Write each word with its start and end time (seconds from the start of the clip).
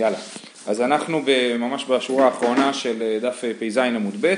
יאללה. 0.00 0.18
אז 0.66 0.80
אנחנו 0.80 1.22
ממש 1.58 1.84
בשורה 1.88 2.24
האחרונה 2.24 2.72
של 2.72 3.02
אה, 3.02 3.18
דף 3.20 3.44
אה, 3.44 3.52
פ"ז 3.58 3.78
עמוד 3.78 4.14
ב', 4.20 4.34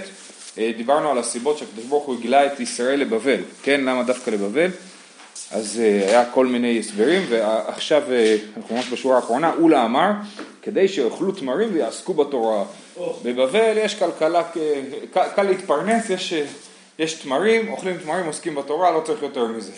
אה, 0.58 0.73
דיברנו 0.77 1.11
על 1.11 1.19
הסיבות 1.19 1.58
שהקדוש 1.58 1.85
ברוך 1.85 2.04
הוא 2.04 2.19
הגלה 2.19 2.46
את 2.46 2.61
ישראל 2.61 3.01
לבבל, 3.01 3.40
כן? 3.62 3.80
למה 3.80 4.03
דווקא 4.03 4.30
לבבל? 4.30 4.71
אז 5.51 5.79
היה 5.79 6.25
כל 6.30 6.46
מיני 6.46 6.79
הסברים, 6.79 7.22
ועכשיו 7.29 8.03
אנחנו 8.56 8.75
ממש 8.75 8.93
בשורה 8.93 9.17
האחרונה, 9.17 9.53
אולה 9.61 9.85
אמר, 9.85 10.11
כדי 10.62 10.88
שיאכלו 10.88 11.33
תמרים 11.33 11.69
ויעסקו 11.72 12.15
בתורה. 12.15 12.65
בבבל 13.22 13.72
יש 13.76 13.94
כלכלה, 13.94 14.42
קל, 15.13 15.42
להתפרנס, 15.42 16.10
יש, 16.10 16.34
יש 16.98 17.15
תמרים, 17.15 17.69
אוכלים 17.69 17.97
תמרים, 17.97 18.27
עוסקים 18.27 18.55
בתורה, 18.55 18.91
לא 18.91 19.01
צריך 19.01 19.23
יותר 19.23 19.47
מזה. 19.47 19.73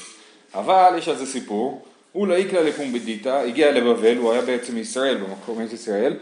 אבל 0.54 0.94
יש 0.98 1.08
על 1.08 1.16
זה 1.16 1.26
סיפור, 1.26 1.82
הוא 2.14 2.26
לא 2.26 2.34
איקלה 2.34 2.62
לפומבדיתא, 2.62 3.28
הגיע 3.28 3.72
לבבל, 3.72 4.16
הוא 4.16 4.32
היה 4.32 4.42
בעצם 4.42 4.78
ישראל, 4.78 5.16
במקום 5.16 5.60
ארץ 5.60 5.72
ישראל, 5.72 6.14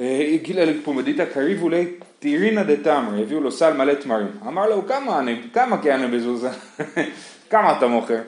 אה, 0.00 0.30
הגיע 0.34 0.64
לפומבדיתא 0.64 1.24
קריבו 1.24 1.68
לי 1.68 1.86
טירינא 2.18 2.62
דתמרי, 2.62 3.22
הביאו 3.22 3.40
לו 3.40 3.52
סל 3.52 3.72
מלא 3.72 3.94
תמרים. 3.94 4.28
אמר 4.46 4.68
לו, 4.68 4.86
כמה, 4.86 5.20
כמה 5.52 5.82
כהנה 5.82 6.08
בזוזה? 6.08 6.50
כמה 7.50 7.78
אתה 7.78 7.86
מוכר? 7.86 8.20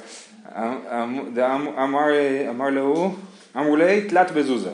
אמר, 1.79 2.05
אמר 2.49 2.71
לו, 2.71 3.15
אמרו 3.57 3.77
לי, 3.77 4.01
תלת 4.09 4.31
בזוזה. 4.31 4.71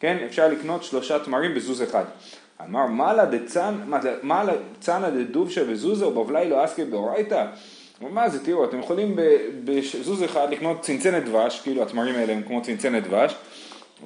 כן, 0.00 0.16
אפשר 0.26 0.48
לקנות 0.48 0.84
שלושה 0.84 1.18
תמרים 1.18 1.54
בזוז 1.54 1.82
אחד. 1.82 2.04
אמר, 2.64 2.86
מה 4.22 4.44
לצנא 4.44 5.10
דדובשא 5.10 5.64
בזוזה 5.64 6.06
ובבלי 6.06 6.50
לא 6.50 6.64
אסקי 6.64 6.84
באורייתא? 6.84 7.46
מה 8.10 8.28
זה, 8.28 8.44
תראו, 8.44 8.64
אתם 8.64 8.78
יכולים 8.78 9.16
בזוז 9.64 10.24
אחד 10.24 10.50
לקנות 10.50 10.80
צנצנת 10.80 11.24
דבש, 11.24 11.60
כאילו 11.60 11.82
התמרים 11.82 12.14
האלה 12.14 12.32
הם 12.32 12.42
כמו 12.42 12.62
צנצנת 12.62 13.02
דבש, 13.02 13.34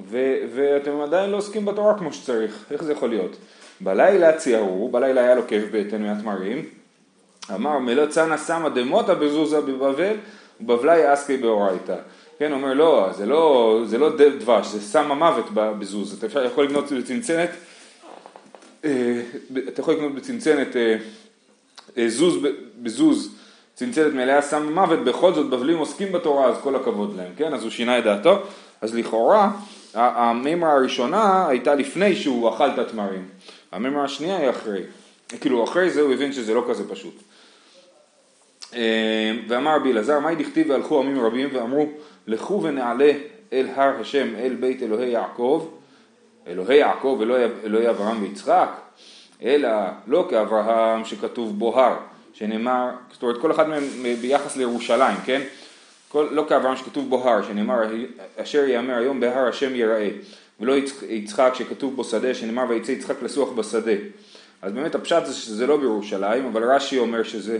ו- 0.09 0.37
ואתם 0.55 1.01
עדיין 1.01 1.29
לא 1.29 1.37
עוסקים 1.37 1.65
בתורה 1.65 1.97
כמו 1.97 2.13
שצריך, 2.13 2.65
איך 2.71 2.83
זה 2.83 2.91
יכול 2.91 3.09
להיות? 3.09 3.37
בלילה 3.81 4.33
ציערו, 4.33 4.89
בלילה 4.89 5.21
היה 5.21 5.35
לו 5.35 5.47
כאב 5.47 5.63
בטן 5.71 6.01
מהתמרים, 6.01 6.65
אמר 7.55 7.79
מלא 7.79 8.05
צנא 8.05 8.37
סמא 8.37 8.69
דמותא 8.69 9.13
בזוזה 9.13 9.61
בבבל, 9.61 10.15
ובבלי 10.61 11.13
אסקי 11.13 11.37
באורייתא. 11.37 11.95
כן, 12.39 12.51
אומר 12.51 12.73
לא, 12.73 13.09
זה 13.17 13.25
לא, 13.25 13.81
זה 13.85 13.97
לא 13.97 14.09
דבש, 14.39 14.67
זה 14.67 14.81
סם 14.81 15.11
המוות 15.11 15.45
בזוז, 15.53 16.23
אתה 16.23 16.43
יכול 16.43 16.65
לקנות 16.65 16.91
בצנצנת, 16.91 17.49
אה, 18.85 19.21
אתה 19.67 19.81
יכול 19.81 19.93
לקנות 19.93 20.15
בצנצנת 20.15 20.75
אה, 20.75 20.97
אה, 21.97 22.09
זוז 22.09 22.35
בזוז 22.81 23.36
צנצנת 23.77 24.13
מלאה 24.13 24.41
סם 24.41 24.73
מוות, 24.73 24.99
בכל 25.03 25.33
זאת 25.33 25.49
בבלים 25.49 25.77
עוסקים 25.77 26.11
בתורה, 26.11 26.45
אז 26.45 26.55
כל 26.63 26.75
הכבוד 26.75 27.15
להם, 27.17 27.31
כן? 27.37 27.53
אז 27.53 27.63
הוא 27.63 27.71
שינה 27.71 27.99
את 27.99 28.03
דעתו. 28.03 28.39
אז 28.81 28.95
לכאורה, 28.95 29.51
המימרה 29.93 30.73
הראשונה 30.73 31.47
הייתה 31.47 31.75
לפני 31.75 32.15
שהוא 32.15 32.49
אכל 32.49 32.69
את 32.69 32.79
התמרים. 32.79 33.25
המימרה 33.71 34.03
השנייה 34.03 34.37
היא 34.37 34.49
אחרי. 34.49 34.81
כאילו, 35.41 35.63
אחרי 35.63 35.89
זה 35.89 36.01
הוא 36.01 36.13
הבין 36.13 36.33
שזה 36.33 36.53
לא 36.53 36.65
כזה 36.69 36.89
פשוט. 36.89 37.13
אה, 38.75 39.31
ואמר 39.47 39.75
רבי 39.75 39.91
אלעזר, 39.91 40.19
מהי 40.19 40.35
דכתיב 40.35 40.69
והלכו 40.69 40.99
עמים 40.99 41.25
רבים 41.25 41.49
ואמרו, 41.53 41.85
לכו 42.27 42.63
ונעלה 42.63 43.11
אל 43.53 43.67
הר 43.75 44.01
השם, 44.01 44.35
אל 44.35 44.55
בית 44.59 44.83
אלוהי 44.83 45.09
יעקב, 45.09 45.67
אלוהי 46.47 46.77
יעקב, 46.77 47.19
אלוהי 47.63 47.89
אברהם 47.89 48.23
ויצחק, 48.23 48.69
אלא 49.43 49.69
לא 50.07 50.27
כאברהם 50.29 51.05
שכתוב 51.05 51.59
בו 51.59 51.79
הר. 51.79 51.95
שנאמר, 52.39 52.89
זאת 53.11 53.23
אומרת 53.23 53.41
כל 53.41 53.51
אחד 53.51 53.69
מהם 53.69 53.83
ביחס 54.21 54.55
לירושלים, 54.57 55.17
כן? 55.25 55.41
כל, 56.07 56.27
לא 56.31 56.45
כאברהם 56.49 56.77
שכתוב 56.77 57.09
בו 57.09 57.29
הר, 57.29 57.43
שנאמר 57.47 57.79
אשר 58.37 58.67
יאמר 58.67 58.93
היום 58.93 59.19
בהר 59.19 59.47
השם 59.47 59.75
יראה, 59.75 60.09
ולא 60.59 60.73
יצחק 61.09 61.51
שכתוב 61.53 61.95
בו 61.95 62.03
שדה, 62.03 62.33
שנאמר 62.33 62.65
ויצא 62.69 62.91
יצחק 62.91 63.23
לסוח 63.23 63.49
בשדה. 63.51 63.91
אז 64.61 64.73
באמת 64.73 64.95
הפשט 64.95 65.25
זה 65.25 65.33
שזה 65.33 65.67
לא 65.67 65.77
בירושלים, 65.77 66.45
אבל 66.45 66.63
רש"י 66.63 66.97
אומר 66.97 67.23
שזה 67.23 67.59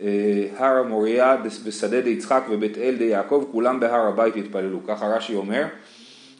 אה, 0.00 0.46
הר 0.56 0.76
המוריה 0.76 1.36
ושדה 1.64 2.00
די 2.00 2.10
יצחק 2.10 2.42
ובית 2.50 2.78
אל 2.78 3.00
יעקב, 3.00 3.44
כולם 3.52 3.80
בהר 3.80 4.06
הבית 4.06 4.36
יתפללו, 4.36 4.78
ככה 4.86 5.06
רש"י 5.06 5.34
אומר, 5.34 5.64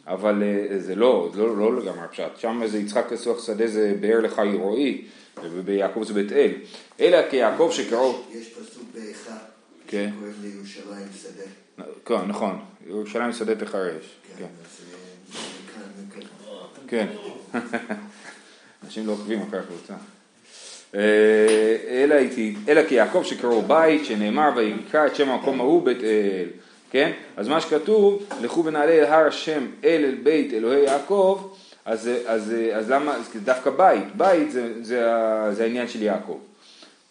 אבל 0.07 0.43
אה, 0.43 0.79
זה 0.79 0.95
לא, 0.95 1.29
זה 1.33 1.41
לא, 1.41 1.57
לא 1.57 1.77
לגמרי 1.77 2.03
הפשט, 2.03 2.37
שם 2.37 2.61
זה 2.65 2.79
יצחק 2.79 3.11
לסוח 3.11 3.45
שדה 3.45 3.67
זה 3.67 3.95
באר 3.99 4.19
לך 4.19 4.41
רועי, 4.53 5.01
וביעקב 5.43 6.03
זה 6.03 6.13
בית 6.13 6.31
אל, 6.31 6.51
אלא 6.99 7.29
כיעקב 7.29 7.69
שקרוב... 7.73 8.31
יש 8.33 8.47
פסוק 8.49 8.83
באחד 8.93 9.37
כן. 9.87 10.09
שקוראים 10.15 10.33
לירושלים 10.41 11.07
שדה. 11.21 11.85
כן, 12.05 12.27
נכון, 12.27 12.59
ירושלים 12.87 13.33
שדה 13.33 13.55
תחרש. 13.55 14.15
כן. 14.37 14.45
כן. 16.13 16.21
כן. 16.87 17.07
אנשים 18.85 19.07
לא 19.07 19.11
עוקבים 19.11 19.41
אחרי 19.41 19.59
הקבוצה. 19.59 19.93
אה, 20.95 21.77
אלא 22.67 22.83
כי 22.87 22.95
יעקב 22.95 23.23
שקראו 23.23 23.61
בית 23.61 24.05
שנאמר 24.05 24.49
ויקרא 24.55 25.07
את 25.07 25.15
שם 25.15 25.29
המקום 25.29 25.59
ההוא 25.59 25.85
בית 25.85 26.03
אל, 26.03 26.47
כן? 26.91 27.11
אז 27.37 27.47
מה 27.47 27.61
שכתוב, 27.61 28.23
לכו 28.41 28.65
ונעלה 28.65 28.91
אל 28.91 29.03
הר 29.03 29.27
השם 29.27 29.65
אל 29.83 30.05
אל 30.05 30.15
בית 30.23 30.53
אלוהי 30.53 30.83
יעקב 30.83 31.53
אז, 31.87 32.09
אז, 32.25 32.53
אז 32.73 32.91
למה, 32.91 33.15
דווקא 33.43 33.69
בית, 33.69 34.15
בית 34.15 34.51
זה, 34.51 34.83
זה, 34.83 35.11
זה 35.51 35.63
העניין 35.63 35.87
של 35.87 36.01
יעקב. 36.01 36.37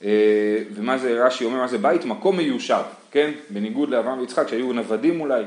אה, 0.05 0.59
ומה 0.75 0.99
זה, 0.99 1.25
רש"י 1.25 1.45
אומר, 1.45 1.57
מה 1.57 1.69
זה 1.69 1.79
בית? 1.79 2.05
מקום 2.05 2.37
מיושב, 2.37 2.83
כן? 3.11 3.31
בניגוד 3.51 3.89
לאברהם 3.89 4.19
ויצחק 4.19 4.49
שהיו 4.49 4.73
נוודים 4.73 5.21
אולי. 5.21 5.45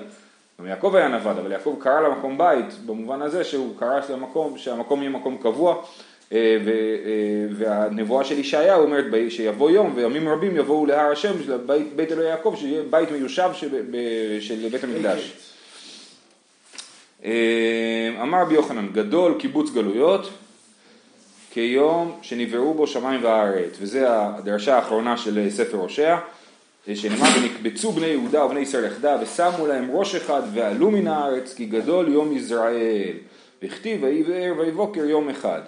גם 0.59 0.65
יעקב 0.67 0.95
היה 0.95 1.07
נווד, 1.07 1.37
אבל 1.37 1.51
יעקב 1.51 1.75
קרא 1.79 2.01
למקום 2.01 2.37
בית, 2.37 2.65
במובן 2.85 3.21
הזה 3.21 3.43
שהוא 3.43 3.79
קרא 3.79 3.99
למקום, 4.09 4.57
שהמקום 4.57 4.99
יהיה 4.99 5.11
מקום 5.11 5.37
קבוע, 5.37 5.75
אה, 6.31 6.37
אה, 6.37 6.57
והנבואה 7.57 8.23
של 8.23 8.39
ישעיה 8.39 8.75
אומרת 8.75 9.05
שיבוא 9.29 9.71
יום 9.71 9.93
וימים 9.95 10.29
רבים 10.29 10.57
יבואו 10.57 10.85
להר 10.85 11.11
השם 11.11 11.33
בית, 11.65 11.95
בית 11.95 12.11
אלוהי 12.11 12.27
יעקב, 12.27 12.55
שיהיה 12.57 12.81
בית 12.89 13.11
מיושב 13.11 13.49
של 14.39 14.67
בית 14.71 14.83
המקדש. 14.83 15.48
אה, 17.25 18.21
אמר 18.21 18.41
רבי 18.41 18.53
יוחנן, 18.53 18.87
גדול 18.91 19.33
קיבוץ 19.39 19.69
גלויות 19.69 20.29
כיום 21.51 22.17
שנבראו 22.21 22.73
בו 22.73 22.87
שמיים 22.87 23.23
וארץ, 23.23 23.77
וזה 23.79 24.05
הדרשה 24.09 24.75
האחרונה 24.75 25.17
של 25.17 25.49
ספר 25.49 25.77
הושע, 25.77 26.17
שנאמר 26.95 27.27
ונקבצו 27.37 27.91
בני 27.91 28.07
יהודה 28.07 28.45
ובני 28.45 28.59
ישראל 28.59 28.85
יחדיו 28.85 29.19
ושמו 29.21 29.67
להם 29.67 29.91
ראש 29.91 30.15
אחד 30.15 30.41
ועלו 30.53 30.91
מן 30.91 31.07
הארץ 31.07 31.53
כי 31.53 31.65
גדול 31.65 32.13
יום 32.13 32.37
יזרעאל 32.37 33.13
וכתיב 33.63 34.03
ויהי 34.03 34.23
וער 34.23 34.53
ויהי 34.57 34.71
בוקר 34.71 35.05
יום 35.05 35.29
אחד. 35.29 35.61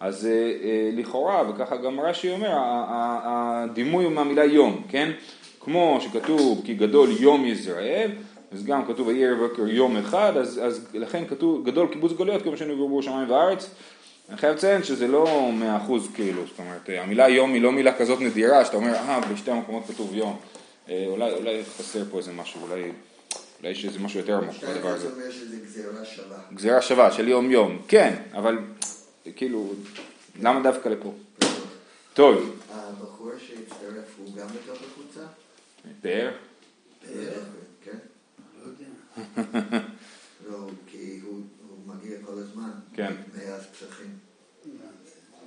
אז 0.00 0.26
אה, 0.26 0.30
אה, 0.30 0.90
לכאורה 0.96 1.50
וככה 1.50 1.76
גם 1.76 2.00
רש"י 2.00 2.30
אומר 2.30 2.50
הדימוי 2.52 4.04
הוא 4.04 4.12
מהמילה 4.12 4.44
יום 4.44 4.82
כן? 4.88 5.10
כמו 5.60 5.98
שכתוב 6.00 6.62
כי 6.64 6.74
גדול 6.74 7.08
יום 7.20 7.46
יזרעאל 7.46 8.10
אז 8.52 8.64
גם 8.64 8.86
כתוב 8.86 9.06
ויהי 9.06 9.34
בוקר 9.34 9.68
יום 9.68 9.96
אחד, 9.96 10.32
אז, 10.36 10.60
אז 10.62 10.86
לכן 10.94 11.26
כתוב 11.26 11.66
גדול 11.66 11.88
קיבוץ 11.92 12.12
גלויות 12.12 12.42
כמו 12.42 12.56
שנגעו 12.56 12.88
בו 12.88 13.02
שמיים 13.02 13.30
וארץ. 13.30 13.70
אני 14.28 14.38
חייב 14.38 14.56
לציין 14.56 14.82
שזה 14.82 15.08
לא 15.08 15.50
מאה 15.52 15.76
אחוז 15.76 16.08
כאילו, 16.14 16.46
זאת 16.46 16.58
אומרת, 16.58 16.88
המילה 16.88 17.28
יום 17.28 17.52
היא 17.52 17.62
לא 17.62 17.72
מילה 17.72 17.98
כזאת 17.98 18.20
נדירה, 18.20 18.64
שאתה 18.64 18.76
אומר, 18.76 18.94
אה, 18.94 19.20
בשתי 19.32 19.50
המקומות 19.50 19.82
כתוב 19.86 20.14
יום. 20.14 20.36
אה, 20.88 21.04
אולי, 21.06 21.32
אולי 21.32 21.64
חסר 21.78 22.02
פה 22.10 22.18
איזה 22.18 22.32
משהו, 22.32 22.60
אולי, 22.62 22.92
אולי 23.60 23.70
יש 23.70 23.84
איזה 23.84 23.98
משהו 23.98 24.20
יותר 24.20 24.36
עמוק 24.36 24.54
בדבר 24.64 24.88
הזה. 24.88 25.08
גזירה 25.64 26.04
שווה. 26.04 26.38
גזירה 26.52 26.82
שווה 26.82 27.12
של 27.12 27.28
יום 27.28 27.50
יום, 27.50 27.78
כן, 27.88 28.14
אבל 28.32 28.58
כאילו, 29.36 29.72
למה 30.42 30.60
דווקא 30.60 30.88
לפה? 30.88 31.12
טוב. 32.14 32.56
הבחור 32.70 33.30
שהצטרף 33.38 34.14
הוא 34.18 34.36
גם 34.36 34.46
בתוך 34.46 34.78
הקבוצה? 34.82 35.26
פאר? 36.02 36.30
פאר. 37.06 37.40
לא, 40.50 40.58
כי 40.86 41.20
הוא 41.24 41.40
מגיע 41.86 42.16
כל 42.26 42.32
הזמן. 42.32 42.70
כן. 42.94 43.12
מאז 43.36 43.66
פסחים. 43.66 44.10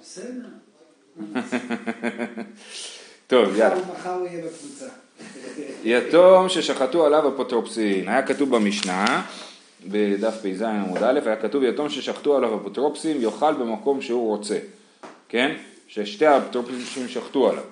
בסדר. 0.02 0.50
טוב, 3.28 3.56
יאללה. 3.56 3.76
מחר 3.94 4.14
הוא 4.14 4.28
יהיה 4.28 4.46
בקבוצה. 4.46 4.86
יתום 5.84 6.50
ששחטו 6.50 7.06
עליו 7.06 7.30
אפוטרופסין. 7.30 8.10
היה 8.10 8.28
כתוב 8.28 8.56
במשנה, 8.56 9.26
בדף 9.88 10.36
פ"ז 10.42 10.62
עמוד 10.62 11.04
א', 11.04 11.20
היה 11.26 11.36
כתוב 11.36 11.64
יתום 11.64 11.90
ששחטו 11.90 12.38
עליו 12.38 12.58
אפוטרופסים 12.62 13.22
יאכל 13.22 13.54
במקום 13.54 14.02
שהוא 14.02 14.28
רוצה. 14.28 14.60
כן? 15.30 15.56
ששתי 15.88 16.26
האפוטרופסים 16.26 17.08
שחטו 17.08 17.50
עליו. 17.50 17.64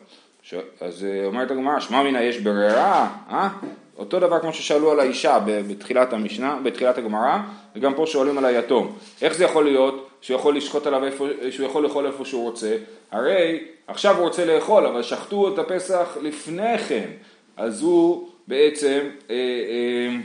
אז 0.81 1.03
אה, 1.03 1.25
אומרת 1.25 1.51
הגמרא, 1.51 1.79
שמע 1.79 2.03
מינה 2.03 2.23
יש 2.23 2.39
ברירה, 2.39 3.09
אה? 3.29 3.49
אותו 3.97 4.19
דבר 4.19 4.39
כמו 4.39 4.53
ששאלו 4.53 4.91
על 4.91 4.99
האישה 4.99 5.39
בתחילת 5.45 6.13
המשנה, 6.13 6.59
בתחילת 6.63 6.97
הגמרא, 6.97 7.37
וגם 7.75 7.93
פה 7.93 8.05
שואלים 8.07 8.37
על 8.37 8.45
היתום. 8.45 8.97
איך 9.21 9.33
זה 9.33 9.43
יכול 9.43 9.65
להיות 9.65 10.09
שהוא 10.21 10.37
יכול 10.39 10.57
לשחוט 10.57 10.87
עליו 10.87 11.05
איפה, 11.05 11.27
שהוא 11.51 11.65
יכול 11.65 11.83
לאכול 11.83 12.05
איפה 12.05 12.25
שהוא 12.25 12.43
רוצה? 12.43 12.77
הרי 13.11 13.63
עכשיו 13.87 14.17
הוא 14.17 14.23
רוצה 14.23 14.45
לאכול, 14.45 14.85
אבל 14.85 15.03
שחטו 15.03 15.53
את 15.53 15.59
הפסח 15.59 16.17
לפני 16.21 16.77
כן, 16.77 17.09
אז 17.57 17.81
הוא 17.81 18.29
בעצם 18.47 18.99
אה, 19.29 19.35
אה, 19.35 20.15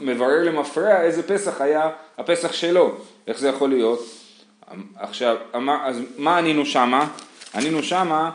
מברר 0.00 0.44
למפרע 0.44 1.00
איזה 1.00 1.22
פסח 1.22 1.60
היה 1.60 1.90
הפסח 2.18 2.52
שלו, 2.52 2.96
איך 3.26 3.38
זה 3.38 3.48
יכול 3.48 3.70
להיות? 3.70 4.00
עכשיו, 4.96 5.36
אמר, 5.54 5.76
אז 5.84 6.00
מה 6.16 6.38
ענינו 6.38 6.66
שמה? 6.66 7.06
ענינו 7.54 7.82
שמה 7.82 8.30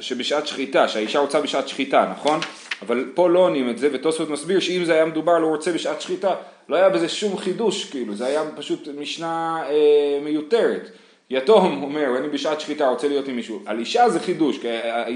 שבשעת 0.00 0.46
שחיטה, 0.46 0.88
שהאישה 0.88 1.18
רוצה 1.18 1.40
בשעת 1.40 1.68
שחיטה, 1.68 2.12
נכון? 2.12 2.40
אבל 2.82 3.04
פה 3.14 3.28
לא 3.28 3.38
עונים 3.38 3.70
את 3.70 3.78
זה, 3.78 3.88
ותוספות 3.92 4.30
מסביר 4.30 4.60
שאם 4.60 4.84
זה 4.84 4.94
היה 4.94 5.04
מדובר 5.04 5.38
לא 5.38 5.46
רוצה 5.46 5.72
בשעת 5.72 6.00
שחיטה, 6.00 6.34
לא 6.68 6.76
היה 6.76 6.88
בזה 6.88 7.08
שום 7.08 7.36
חידוש, 7.36 7.84
כאילו, 7.84 8.14
זה 8.14 8.26
היה 8.26 8.42
פשוט 8.56 8.88
משנה 8.98 9.62
אה, 9.68 10.20
מיותרת. 10.24 10.90
יתום 11.30 11.82
אומר, 11.82 12.18
אני 12.18 12.28
בשעת 12.28 12.60
שחיטה 12.60 12.88
רוצה 12.88 13.08
להיות 13.08 13.28
עם 13.28 13.36
מישהו. 13.36 13.62
על 13.66 13.78
אישה 13.78 14.08
זה 14.08 14.20
חידוש, 14.20 14.58
כי 14.58 14.68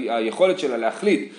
היכולת 0.09 0.59
שלה 0.59 0.77
להחליט 0.77 1.33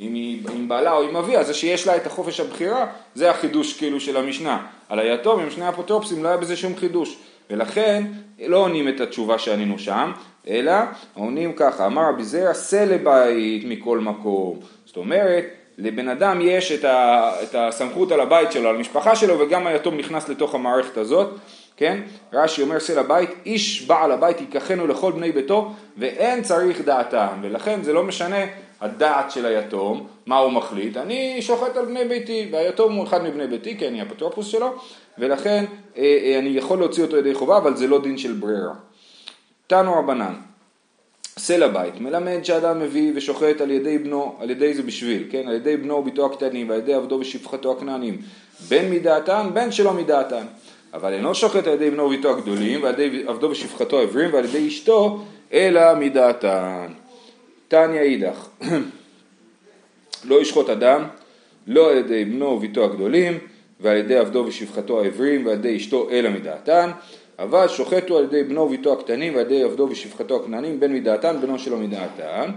אם 0.00 0.14
היא 0.14 0.42
עם 0.54 0.68
בעלה 0.68 0.92
או 0.92 1.02
עם 1.02 1.16
אביה, 1.16 1.44
זה 1.44 1.54
שיש 1.54 1.86
לה 1.86 1.96
את 1.96 2.06
החופש 2.06 2.40
הבחירה, 2.40 2.86
זה 3.14 3.30
החידוש 3.30 3.78
כאילו 3.78 4.00
של 4.00 4.16
המשנה. 4.16 4.66
על 4.88 4.98
היתום 4.98 5.40
עם 5.40 5.50
שני 5.50 5.68
אפוטרופסים 5.68 6.24
לא 6.24 6.28
היה 6.28 6.36
בזה 6.36 6.56
שום 6.56 6.76
חידוש. 6.76 7.18
ולכן 7.50 8.04
לא 8.46 8.56
עונים 8.56 8.88
את 8.88 9.00
התשובה 9.00 9.38
שענינו 9.38 9.78
שם, 9.78 10.12
אלא 10.48 10.72
עונים 11.14 11.52
ככה, 11.52 11.86
אמר 11.86 12.02
רבי 12.08 12.24
זרע, 12.24 12.54
שא 12.54 12.84
לבית 12.84 13.64
מכל 13.64 13.98
מקום. 13.98 14.60
זאת 14.84 14.96
אומרת, 14.96 15.44
לבן 15.78 16.08
אדם 16.08 16.40
יש 16.42 16.72
את, 16.72 16.84
ה, 16.84 17.30
את 17.42 17.54
הסמכות 17.54 18.12
על 18.12 18.20
הבית 18.20 18.52
שלו, 18.52 18.68
על 18.68 18.76
המשפחה 18.76 19.16
שלו, 19.16 19.38
וגם 19.38 19.66
היתום 19.66 19.96
נכנס 19.96 20.28
לתוך 20.28 20.54
המערכת 20.54 20.96
הזאת, 20.96 21.28
כן? 21.76 22.00
רש"י 22.32 22.62
אומר 22.62 22.78
שא 22.78 22.92
לבית, 22.92 23.30
איש 23.46 23.86
בעל 23.86 24.12
הבית 24.12 24.40
ייקחנו 24.40 24.86
לכל 24.86 25.12
בני 25.12 25.32
ביתו, 25.32 25.72
ואין 25.96 26.42
צריך 26.42 26.80
דעתם, 26.80 27.38
ולכן 27.42 27.82
זה 27.82 27.92
לא 27.92 28.04
משנה 28.04 28.44
הדעת 28.80 29.30
של 29.30 29.46
היתום, 29.46 30.06
מה 30.26 30.38
הוא 30.38 30.52
מחליט, 30.52 30.96
אני 30.96 31.42
שוחט 31.42 31.76
על 31.76 31.84
בני 31.84 32.04
ביתי, 32.04 32.48
והיתום 32.52 32.94
הוא 32.94 33.04
אחד 33.04 33.24
מבני 33.24 33.46
ביתי, 33.46 33.78
כי 33.78 33.88
אני 33.88 34.02
אפוטרופוס 34.02 34.46
שלו, 34.46 34.74
ולכן 35.18 35.64
אה, 35.96 36.02
אה, 36.02 36.38
אני 36.38 36.48
יכול 36.48 36.78
להוציא 36.78 37.04
אותו 37.04 37.16
ידי 37.16 37.34
חובה, 37.34 37.56
אבל 37.56 37.76
זה 37.76 37.86
לא 37.86 38.02
דין 38.02 38.18
של 38.18 38.32
ברירה. 38.32 38.74
תנו 39.66 39.94
רבנן, 39.94 40.34
עשה 41.38 41.56
לבית, 41.56 42.00
מלמד 42.00 42.44
שאדם 42.44 42.80
מביא 42.80 43.12
ושוחט 43.14 43.60
על 43.60 43.70
ידי 43.70 43.98
בנו, 43.98 44.36
על 44.40 44.50
ידי 44.50 44.74
זה 44.74 44.82
בשביל, 44.82 45.24
כן, 45.30 45.48
על 45.48 45.54
ידי 45.54 45.76
בנו 45.76 45.94
וביתו 45.94 46.26
הקטנים 46.26 46.68
ועל 46.68 46.78
ידי 46.78 46.94
עבדו 46.94 47.14
ושפחתו 47.20 47.72
הכנענים, 47.72 48.18
בין 48.68 48.90
מדעתן 48.90 49.50
בין 49.54 49.72
שלא 49.72 49.92
מדעתן. 49.92 50.46
אבל 50.94 51.12
אינו 51.12 51.34
שוחט 51.34 51.66
על 51.66 51.72
ידי 51.72 51.90
בנו 51.90 52.02
וביתו 52.02 52.30
הגדולים 52.30 52.82
ועל 52.82 53.00
ידי 53.00 53.24
עבדו 53.26 53.50
ושפחתו 53.50 53.98
העברים 54.00 54.32
ועל 54.32 54.44
ידי 54.44 54.68
אשתו 54.68 55.20
אלא 55.52 55.94
מדעתן. 55.94 56.86
תניא 57.68 58.00
אידך, 58.00 58.48
לא 60.28 60.40
ישחוט 60.40 60.70
אדם 60.70 61.04
לא 61.66 61.90
על 61.90 61.96
ידי 61.96 62.24
בנו 62.24 62.46
וביתו 62.46 62.84
הגדולים 62.84 63.38
ועל 63.80 63.96
ידי 63.96 64.16
עבדו 64.16 64.44
ושפחתו 64.46 65.00
העברים 65.00 65.46
ועל 65.46 65.54
ידי 65.54 65.76
אשתו 65.76 66.08
אלא 66.10 66.30
מדעתן 66.30 66.90
אבל 67.38 67.68
שוחטו 67.68 68.18
על 68.18 68.24
ידי 68.24 68.42
בנו 68.44 68.60
וביתו 68.60 68.92
הקטנים 68.92 69.34
ועל 69.34 69.46
ידי 69.46 69.62
עבדו 69.62 69.88
ושפחתו 69.90 70.36
הכנענים 70.36 70.80
בין 70.80 70.94
מדעתן 70.94 71.40
בנו 71.40 71.58
שלא 71.58 71.76
מדעתן 71.76 72.50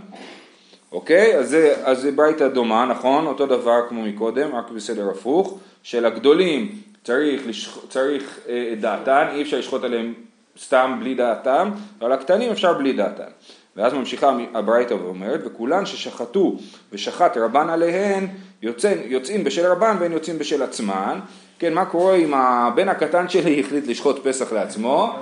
אוקיי? 0.92 1.38
אז 1.38 1.50
זה, 1.50 1.76
אז 1.84 2.02
זה 2.02 2.12
ברייתא 2.12 2.48
דומה, 2.48 2.86
נכון? 2.86 3.28
אותו 3.28 3.46
דבר 3.46 3.80
כמו 3.90 4.02
מקודם, 4.02 4.56
רק 4.56 4.72
בסדר 4.72 5.10
הפוך, 5.10 5.60
של 5.84 6.06
הגדולים 6.06 6.72
צריך, 7.04 7.48
לשח... 7.48 7.86
צריך 7.90 8.40
אה, 8.50 8.74
דעתן, 8.80 9.28
אי 9.34 9.42
אפשר 9.42 9.58
לשחוט 9.58 9.84
עליהם 9.84 10.14
סתם 10.60 10.98
בלי 11.00 11.16
דעתם, 11.16 11.72
אבל 12.02 12.12
הקטנים 12.12 12.52
אפשר 12.52 12.74
בלי 12.74 12.94
דעתן. 12.94 13.30
ואז 13.76 13.94
ממשיכה 13.94 14.38
הברייתא 14.54 14.94
ואומרת, 14.94 15.42
וכולן 15.46 15.86
ששחטו 15.86 16.56
ושחט 16.92 17.38
רבן 17.38 17.70
עליהן, 17.70 18.28
יוצאים, 18.62 18.98
יוצאים 19.06 19.44
בשל 19.44 19.66
רבן 19.66 19.96
והן 20.00 20.12
יוצאים 20.12 20.40
בשל 20.40 20.64
עצמן. 20.64 21.20
כן, 21.62 21.74
מה 21.74 21.86
קורה 21.86 22.16
אם 22.16 22.34
הבן 22.34 22.90
הקטן 22.90 23.30
שלי 23.30 23.60
החליט 23.60 23.88
לשחוט 23.88 24.28
פסח 24.28 24.54
לעצמו? 24.54 25.14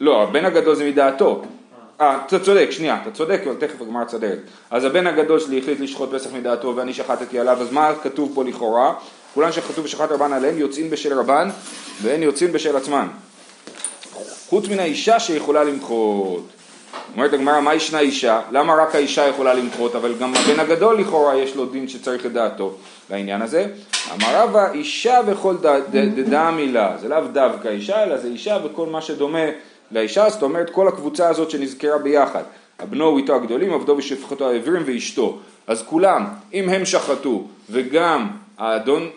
לא, 0.00 0.22
הבן 0.22 0.44
הגדול 0.44 0.74
זה 0.74 0.84
מדעתו. 0.84 1.42
אה, 2.00 2.18
אתה 2.26 2.38
צודק, 2.38 2.68
שנייה, 2.70 2.98
אתה 3.02 3.10
צודק, 3.10 3.40
אבל 3.46 3.54
תכף 3.54 3.80
הגמרא 3.80 4.04
צודקת. 4.04 4.38
אז 4.70 4.84
הבן 4.84 5.06
הגדול 5.06 5.40
שלי 5.40 5.58
החליט 5.58 5.80
לשחוט 5.80 6.14
פסח 6.14 6.30
מדעתו 6.32 6.76
ואני 6.76 6.94
שחטתי 6.94 7.38
עליו, 7.38 7.58
אז 7.60 7.72
מה 7.72 7.92
כתוב 8.02 8.32
פה 8.34 8.44
לכאורה? 8.44 8.94
כולן 9.34 9.52
שחטו 9.52 9.84
ושחט 9.84 10.12
רבן 10.12 10.32
עליהם 10.32 10.58
יוצאים 10.58 10.90
בשל 10.90 11.18
רבן 11.18 11.48
והן 12.02 12.22
יוצאים 12.22 12.52
בשל 12.52 12.76
עצמן. 12.76 13.06
חוץ 14.48 14.68
מן 14.68 14.78
האישה 14.78 15.20
שיכולה 15.20 15.64
למחות. 15.64 16.42
אומרת 17.14 17.32
הגמרא, 17.32 17.60
מה 17.60 17.74
ישנה 17.74 18.00
אישה? 18.00 18.40
למה 18.50 18.74
רק 18.74 18.94
האישה 18.94 19.26
יכולה 19.26 19.54
למחות, 19.54 19.94
אבל 19.94 20.14
גם 20.20 20.34
הבן 20.34 20.60
הגדול 20.60 21.00
לכאורה 21.00 21.36
יש 21.36 21.56
לו 21.56 21.66
דין 21.66 21.88
שצריך 21.88 22.26
את 22.26 22.32
דעתו 22.32 22.74
לעניין 23.10 23.42
הזה? 23.42 23.66
אמר 24.14 24.42
רבא, 24.42 24.72
אישה 24.72 25.20
וכל 25.26 25.56
דדה 25.90 26.50
מילה, 26.50 26.96
זה 27.00 27.08
לאו 27.08 27.20
דווקא 27.32 27.68
אישה, 27.68 28.02
אלא 28.02 28.16
זה 28.16 28.28
אישה 28.28 28.58
וכל 28.64 28.86
מה 28.86 29.02
שדומה 29.02 29.44
לאישה, 29.92 30.30
זאת 30.30 30.42
אומרת 30.42 30.70
כל 30.70 30.88
הקבוצה 30.88 31.28
הזאת 31.28 31.50
שנזכרה 31.50 31.98
ביחד, 31.98 32.42
הבנו 32.78 33.14
ואיתו 33.14 33.34
הגדולים, 33.34 33.72
עבדו 33.72 33.96
ושפחתו 33.96 34.48
העברים 34.48 34.82
ואשתו, 34.86 35.38
אז 35.66 35.82
כולם, 35.82 36.26
אם 36.54 36.68
הם 36.68 36.84
שחטו 36.84 37.44
וגם 37.70 38.28
האדון, 38.58 39.10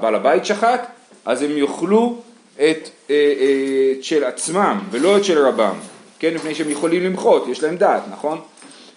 בעל 0.00 0.14
הבית 0.14 0.44
שחט, 0.44 0.86
אז 1.24 1.42
הם 1.42 1.50
יאכלו 1.58 2.16
את, 2.54 2.60
את 2.60 2.90
אה, 3.10 3.14
אה, 3.40 3.92
של 4.02 4.24
עצמם 4.24 4.80
ולא 4.90 5.16
את 5.16 5.24
של 5.24 5.46
רבם. 5.46 5.74
כן, 6.18 6.34
מפני 6.34 6.54
שהם 6.54 6.70
יכולים 6.70 7.04
למחות, 7.04 7.48
יש 7.48 7.62
להם 7.62 7.76
דעת, 7.76 8.02
נכון? 8.10 8.40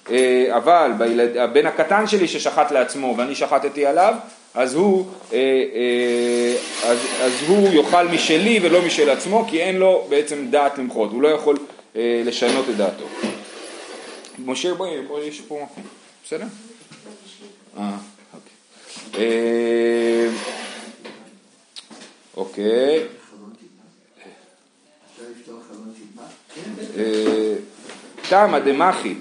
אה, 0.09 0.57
אבל 0.57 0.91
בילד, 0.97 1.37
הבן 1.37 1.65
הקטן 1.65 2.07
שלי 2.07 2.27
ששחט 2.27 2.71
לעצמו 2.71 3.15
ואני 3.17 3.35
שחטתי 3.35 3.85
עליו, 3.85 4.15
אז 4.53 4.75
הוא, 4.75 5.05
אה, 5.33 5.37
אה, 5.73 6.55
אז, 6.89 6.97
אז 7.21 7.31
הוא 7.47 7.69
יאכל 7.73 8.07
משלי 8.07 8.59
ולא 8.61 8.81
משל 8.81 9.09
עצמו, 9.09 9.45
כי 9.49 9.61
אין 9.61 9.75
לו 9.75 10.05
בעצם 10.09 10.45
דעת 10.49 10.77
למחות, 10.77 11.11
הוא 11.11 11.21
לא 11.21 11.27
יכול 11.27 11.57
לשנות 11.95 12.69
את 12.69 12.75
דעתו. 12.77 13.05
משה, 14.45 14.73
בואי, 14.73 15.01
בואי, 15.07 15.23
יש 15.23 15.41
פה 15.41 15.59
מקום, 15.63 15.83
בסדר? 16.25 16.45
אה, 17.77 17.91
אוקיי. 18.33 19.21
אוקיי. 22.37 23.20
תמא 28.29 28.59
דמחי, 28.59 29.13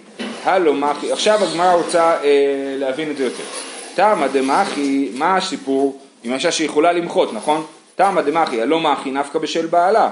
הלו 0.44 0.74
מחי, 0.74 1.12
עכשיו 1.12 1.44
הגמרא 1.44 1.74
רוצה 1.74 2.22
אה, 2.22 2.74
להבין 2.78 3.10
את 3.10 3.16
זה 3.16 3.24
יותר. 3.24 3.44
תמא 3.94 4.26
דמחי, 4.26 5.10
מה 5.14 5.36
הסיפור 5.36 6.00
עם 6.22 6.32
האישה 6.32 6.52
שיכולה 6.52 6.92
למחות, 6.92 7.32
נכון? 7.32 7.64
תמא 7.96 8.20
דמחי, 8.20 8.62
הלא 8.62 8.80
מחי 8.80 9.10
נפקא 9.10 9.38
בשל 9.38 9.66
בעלה. 9.66 10.10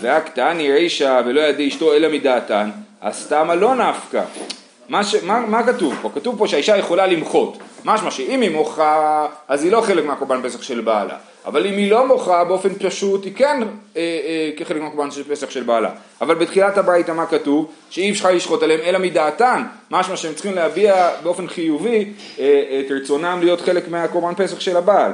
והקטני 0.00 0.72
רישא 0.72 1.22
ולא 1.26 1.40
ידי 1.40 1.68
אשתו 1.68 1.94
אלא 1.94 2.08
מדעתן, 2.12 2.70
אז 3.00 3.26
תמא 3.26 3.52
לא 3.52 3.74
נפקא. 3.74 4.22
מה, 4.88 5.04
ש... 5.04 5.14
מה, 5.14 5.40
מה 5.40 5.62
כתוב 5.66 5.94
פה? 6.02 6.10
כתוב 6.14 6.38
פה 6.38 6.48
שהאישה 6.48 6.76
יכולה 6.76 7.06
למחות. 7.06 7.58
משמע 7.84 8.10
שאם 8.10 8.40
היא 8.40 8.50
מוחה, 8.50 9.26
אז 9.48 9.64
היא 9.64 9.72
לא 9.72 9.80
חלק 9.80 10.04
מהקורבן 10.04 10.42
פסח 10.42 10.62
של 10.62 10.80
בעלה. 10.80 11.16
אבל 11.46 11.66
אם 11.66 11.72
היא 11.72 11.90
לא 11.90 12.06
מוחה 12.06 12.44
באופן 12.44 12.74
פשוט, 12.74 13.24
היא 13.24 13.32
כן 13.36 13.62
אה, 13.62 14.00
אה, 14.02 14.50
כחלק 14.56 14.82
מהקורבן 14.82 15.10
של 15.10 15.24
פסח 15.24 15.50
של 15.50 15.62
בעלה. 15.62 15.90
אבל 16.20 16.34
בתחילת 16.34 16.78
הברייתא 16.78 17.12
מה 17.12 17.26
כתוב? 17.26 17.70
שאי 17.90 18.10
אפשר 18.10 18.30
לשחוט 18.30 18.62
עליהם 18.62 18.80
אלא 18.84 18.98
מדעתן. 18.98 19.62
משמע 19.90 20.16
שהם 20.16 20.34
צריכים 20.34 20.54
להביע 20.54 21.10
באופן 21.22 21.46
חיובי 21.46 22.12
אה, 22.38 22.80
את 22.80 22.90
רצונם 22.90 23.38
להיות 23.40 23.60
חלק 23.60 23.88
מהקורבן 23.88 24.34
פסח 24.34 24.60
של 24.60 24.76
הבעל. 24.76 25.12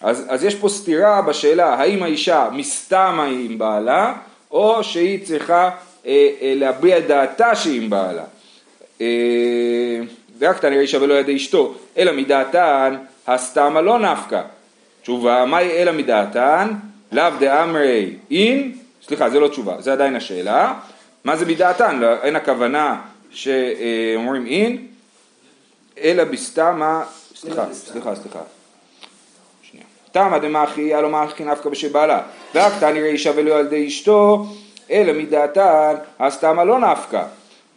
אז, 0.00 0.26
אז 0.28 0.44
יש 0.44 0.54
פה 0.54 0.68
סתירה 0.68 1.22
בשאלה 1.22 1.74
האם 1.74 2.02
האישה 2.02 2.48
מסתמה 2.52 3.24
עם 3.24 3.58
בעלה, 3.58 4.14
או 4.50 4.84
שהיא 4.84 5.26
צריכה 5.26 5.70
אה, 6.06 6.28
אה, 6.42 6.52
להביע 6.56 6.98
את 6.98 7.06
דעתה 7.06 7.54
שהיא 7.54 7.80
עם 7.82 7.90
בעלה. 7.90 8.24
ורק 10.38 10.58
תנא 10.58 10.74
רישא 10.74 10.96
ולא 10.96 11.14
ידי 11.14 11.36
אשתו, 11.36 11.74
אלא 11.98 12.12
מדעתן 12.12 12.96
הסתמה 13.26 13.80
לא 13.80 13.98
נפקא. 13.98 14.42
תשובה, 15.02 15.44
מהי 15.44 15.70
אלא 15.70 15.92
מדעתן? 15.92 16.68
לאו 17.12 17.30
דאמרי 17.38 18.16
אין, 18.30 18.72
סליחה 19.02 19.30
זה 19.30 19.40
לא 19.40 19.48
תשובה, 19.48 19.80
זה 19.80 19.92
עדיין 19.92 20.16
השאלה, 20.16 20.74
מה 21.24 21.36
זה 21.36 21.46
מדעתן? 21.46 21.98
לא, 21.98 22.22
אין 22.22 22.36
הכוונה 22.36 23.00
שאומרים 23.30 24.46
אין, 24.46 24.86
אלא 26.00 26.24
בסתמה, 26.24 27.02
סליחה, 27.36 27.64
סליחה, 27.72 28.14
סליחה, 28.14 28.40
תמא 30.12 30.38
דמחי, 30.38 30.94
הלא 30.94 31.08
מחי 31.08 31.44
נפקא 31.44 31.68
בשבעלה, 31.68 32.22
ואק 32.54 32.72
תני 32.80 33.02
רישא 33.02 33.32
ולא 33.36 33.54
על 33.54 33.66
ידי 33.66 33.86
אשתו, 33.88 34.46
אלא 34.90 35.12
מדעתן, 35.12 35.94
הסתמה 36.20 36.64
לא 36.64 36.78
נפקא. 36.78 37.24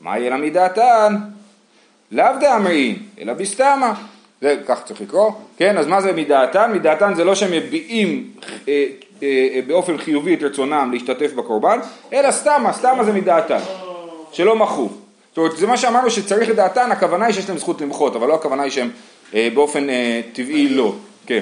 מהי 0.04 0.28
אלא 0.28 0.38
מדעתן? 0.38 1.16
לאו 2.12 2.26
דאמרין, 2.40 2.96
אלא 3.22 3.34
בסתמה. 3.34 3.94
זה 4.42 4.56
כך 4.68 4.84
צריך 4.84 5.02
לקרוא, 5.02 5.32
כן? 5.58 5.78
אז 5.78 5.88
מה 5.88 6.02
זה 6.02 6.14
מדעתן? 6.14 6.72
מדעתן 6.74 7.14
זה 7.16 7.24
לא 7.24 7.36
שהם 7.36 7.52
מביעים 7.52 8.30
אה, 8.68 8.86
אה, 9.24 9.48
אה, 9.54 9.60
באופן 9.68 9.98
חיובי 9.98 10.34
את 10.34 10.44
רצונם 10.44 10.90
להשתתף 10.94 11.34
בקורבן, 11.34 11.80
אלא 12.14 12.32
סתמה, 12.32 12.74
סתמה 12.74 13.04
זה 13.04 13.14
מדעתן, 13.14 13.60
שלא 14.32 14.56
מחו. 14.56 14.90
זאת 15.30 15.38
אומרת, 15.38 15.58
זה 15.58 15.68
מה 15.68 15.78
שאמרנו 15.78 16.10
שצריך 16.10 16.50
את 16.50 16.56
דעתן, 16.56 16.92
הכוונה 16.92 17.26
היא 17.26 17.34
שיש 17.34 17.50
להם 17.50 17.58
זכות 17.58 17.82
למחות, 17.82 18.16
אבל 18.16 18.28
לא 18.28 18.36
הכוונה 18.36 18.64
היא 18.64 18.72
שהם 18.72 18.90
אה, 19.34 19.48
באופן 19.54 19.90
אה, 19.90 20.22
טבעי 20.34 20.70
לא, 20.70 20.94
כן. 21.26 21.40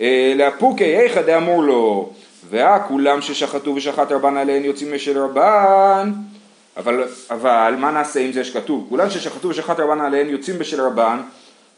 אה, 0.00 0.32
לאפוקי 0.36 0.84
איכא 0.96 1.22
דאמור 1.22 1.62
לו, 1.62 2.10
ואה 2.50 2.78
כולם 2.78 3.22
ששחטו 3.22 3.74
ושחט 3.74 4.12
רבן 4.12 4.36
עליהן 4.36 4.64
יוצאים 4.64 4.94
משל 4.94 5.18
רבן, 5.18 6.12
אבל, 6.76 7.04
אבל 7.30 7.74
מה 7.78 7.90
נעשה 7.90 8.20
עם 8.20 8.32
זה 8.32 8.44
שכתוב? 8.44 8.86
כולם 8.88 9.10
ששחטו 9.10 9.48
ושחט 9.48 9.80
רבן 9.80 10.00
עליהן 10.00 10.28
יוצאים 10.28 10.58
בשל 10.58 10.80
רבן 10.80 11.20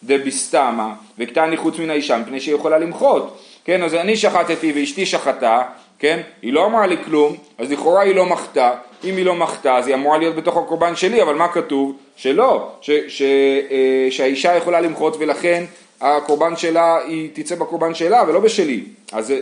דביסתמה, 0.02 0.94
וקטני 1.18 1.56
חוץ 1.56 1.78
מן 1.78 1.90
האישה 1.90 2.18
מפני 2.18 2.40
שהיא 2.40 2.54
יכולה 2.54 2.78
למחות. 2.78 3.38
כן, 3.64 3.82
אז 3.82 3.94
אני 3.94 4.16
שחטתי 4.16 4.72
ואשתי 4.76 5.06
שחטה, 5.06 5.62
כן? 5.98 6.20
היא 6.42 6.52
לא 6.52 6.66
אמרה 6.66 6.86
לי 6.86 6.96
כלום, 7.04 7.36
אז 7.58 7.70
לכאורה 7.70 8.02
היא 8.02 8.14
לא 8.14 8.26
מחתה, 8.26 8.72
אם 9.04 9.16
היא 9.16 9.24
לא 9.24 9.34
מחתה 9.34 9.76
אז 9.76 9.86
היא 9.86 9.94
אמורה 9.94 10.18
להיות 10.18 10.36
בתוך 10.36 10.56
הקורבן 10.56 10.96
שלי, 10.96 11.22
אבל 11.22 11.34
מה 11.34 11.48
כתוב? 11.48 11.96
שלא, 12.16 12.70
ש, 12.80 12.90
ש, 13.08 13.22
אה, 13.70 14.08
שהאישה 14.10 14.56
יכולה 14.56 14.80
למחות 14.80 15.16
ולכן 15.18 15.64
הקורבן 16.00 16.56
שלה, 16.56 16.98
היא 17.06 17.30
תצא 17.32 17.54
בקורבן 17.54 17.94
שלה 17.94 18.22
ולא 18.28 18.40
בשלי. 18.40 18.84
אז, 19.12 19.34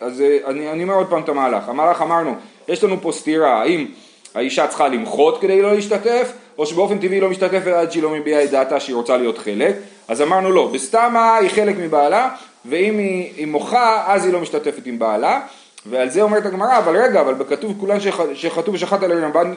אז 0.00 0.22
אני, 0.46 0.70
אני 0.70 0.82
אומר 0.82 0.94
עוד 0.94 1.06
פעם 1.06 1.22
את 1.22 1.28
המהלך. 1.28 1.68
המהלך 1.68 2.02
אמרנו, 2.02 2.34
יש 2.68 2.84
לנו 2.84 3.00
פה 3.00 3.12
סתירה, 3.12 3.62
האם 3.62 3.86
האישה 4.34 4.66
צריכה 4.66 4.88
למחות 4.88 5.40
כדי 5.40 5.62
לא 5.62 5.74
להשתתף, 5.74 6.32
או 6.58 6.66
שבאופן 6.66 6.98
טבעי 6.98 7.20
לא 7.20 7.30
משתתפת 7.30 7.66
עד 7.66 7.92
שהיא 7.92 8.02
לא 8.02 8.10
מביעה 8.10 8.44
את 8.44 8.50
דעתה 8.50 8.80
שהיא 8.80 8.96
רוצה 8.96 9.16
להיות 9.16 9.38
חלק. 9.38 9.76
אז 10.08 10.22
אמרנו 10.22 10.52
לא, 10.52 10.70
בסתמה 10.74 11.36
היא 11.36 11.50
חלק 11.50 11.74
מבעלה, 11.78 12.30
ואם 12.64 12.98
היא, 12.98 13.32
היא 13.36 13.46
מוחה 13.46 14.04
אז 14.06 14.24
היא 14.24 14.32
לא 14.32 14.40
משתתפת 14.40 14.86
עם 14.86 14.98
בעלה. 14.98 15.40
ועל 15.86 16.10
זה 16.10 16.22
אומרת 16.22 16.46
הגמרא, 16.46 16.78
אבל 16.78 16.96
רגע, 16.96 17.20
אבל 17.20 17.34
בכתוב 17.34 17.74
כולן 17.80 17.98
שחטאו 18.34 18.72
ושחט 18.72 19.02
על 19.02 19.12
הרמב"ן, 19.12 19.54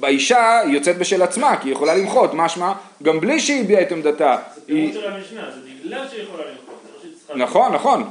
באישה 0.00 0.60
היא 0.60 0.74
יוצאת 0.74 0.98
בשל 0.98 1.22
עצמה, 1.22 1.56
כי 1.56 1.68
היא 1.68 1.72
יכולה 1.72 1.94
למחות, 1.94 2.34
משמע, 2.34 2.72
גם 3.02 3.20
בלי 3.20 3.40
שהיא 3.40 3.60
הביעה 3.60 3.82
את 3.82 3.92
עמדתה. 3.92 4.36
זה 4.54 4.60
פירוט 4.66 4.92
של 4.92 5.12
המשנה, 5.12 5.50
זה 5.54 5.60
בגלל 5.84 6.08
שהיא 6.10 6.22
יכולה 6.22 6.42
למחות, 6.42 6.80
זה 6.82 6.90
לא 6.94 7.00
שהיא 7.02 7.12
צריכה... 7.18 7.38
נכון, 7.38 7.72
נכון, 7.72 8.04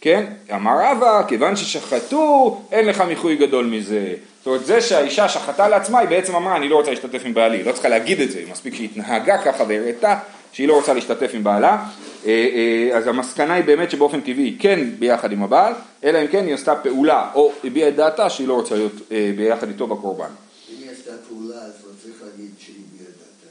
כן, 0.00 0.24
אמר 0.54 0.78
רבא, 0.82 1.22
כיוון 1.28 1.56
ששחטו, 1.56 2.60
אין 2.72 2.86
לך 2.86 3.00
מיחוי 3.00 3.36
גדול 3.36 3.66
מזה. 3.66 4.14
זאת 4.38 4.46
אומרת, 4.46 4.66
זה 4.66 4.80
שהאישה 4.80 5.28
שחטה 5.28 5.68
לעצמה, 5.68 5.98
היא 5.98 6.08
בעצם 6.08 6.34
אמרה, 6.36 6.56
אני 6.56 6.68
לא 6.68 6.76
רוצה 6.76 6.90
להשתתף 6.90 7.22
עם 7.24 7.34
בעלי, 7.34 7.56
היא 7.56 7.66
לא 7.66 7.72
צריכה 7.72 7.88
להגיד 7.88 8.20
את 8.20 8.30
זה, 8.30 8.42
מספיק 8.50 8.74
שהיא 8.74 8.88
התנהגה 8.90 9.42
ככה 9.42 9.64
והראתה 9.68 10.18
שהיא 10.52 10.68
לא 10.68 10.74
רוצה 10.74 10.94
להשתתף 10.94 11.30
עם 11.34 11.44
בעלה. 11.44 11.86
אה, 12.26 12.30
אה, 12.30 12.96
אז 12.96 13.06
המסקנה 13.06 13.54
היא 13.54 13.64
באמת 13.64 13.90
שבאופן 13.90 14.20
טבעי 14.20 14.44
היא 14.44 14.56
כן 14.60 14.80
ביחד 14.98 15.32
עם 15.32 15.42
הבעל, 15.42 15.72
אלא 16.04 16.22
אם 16.22 16.26
כן 16.26 16.46
היא 16.46 16.54
עשתה 16.54 16.74
פעולה 16.74 17.30
או 17.34 17.52
הביעה 17.64 17.88
את 17.88 17.96
דעתה 17.96 18.30
שהיא 18.30 18.48
לא 18.48 18.54
רוצה 18.54 18.74
להיות 18.74 18.92
אה, 19.12 19.32
ביחד 19.36 19.68
איתו 19.68 19.86
בקורבן. 19.86 20.24
אם 20.24 20.82
היא 20.82 20.90
עשתה 20.90 21.12
פעולה, 21.28 21.56
אז 21.56 21.72
לא 21.86 21.92
צריך 22.02 22.14
להגיד 22.22 22.50
שהיא 22.58 22.76
הביעה 22.88 23.10
דעתה. 23.10 23.50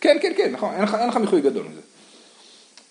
כן, 0.00 0.16
כן. 0.22 0.32
כן, 0.36 0.50
נכון, 0.52 0.74
אין 0.74 1.08
לך 1.08 1.16
מיחוי 1.16 1.40
גדול 1.40 1.66
מזה. 1.70 1.80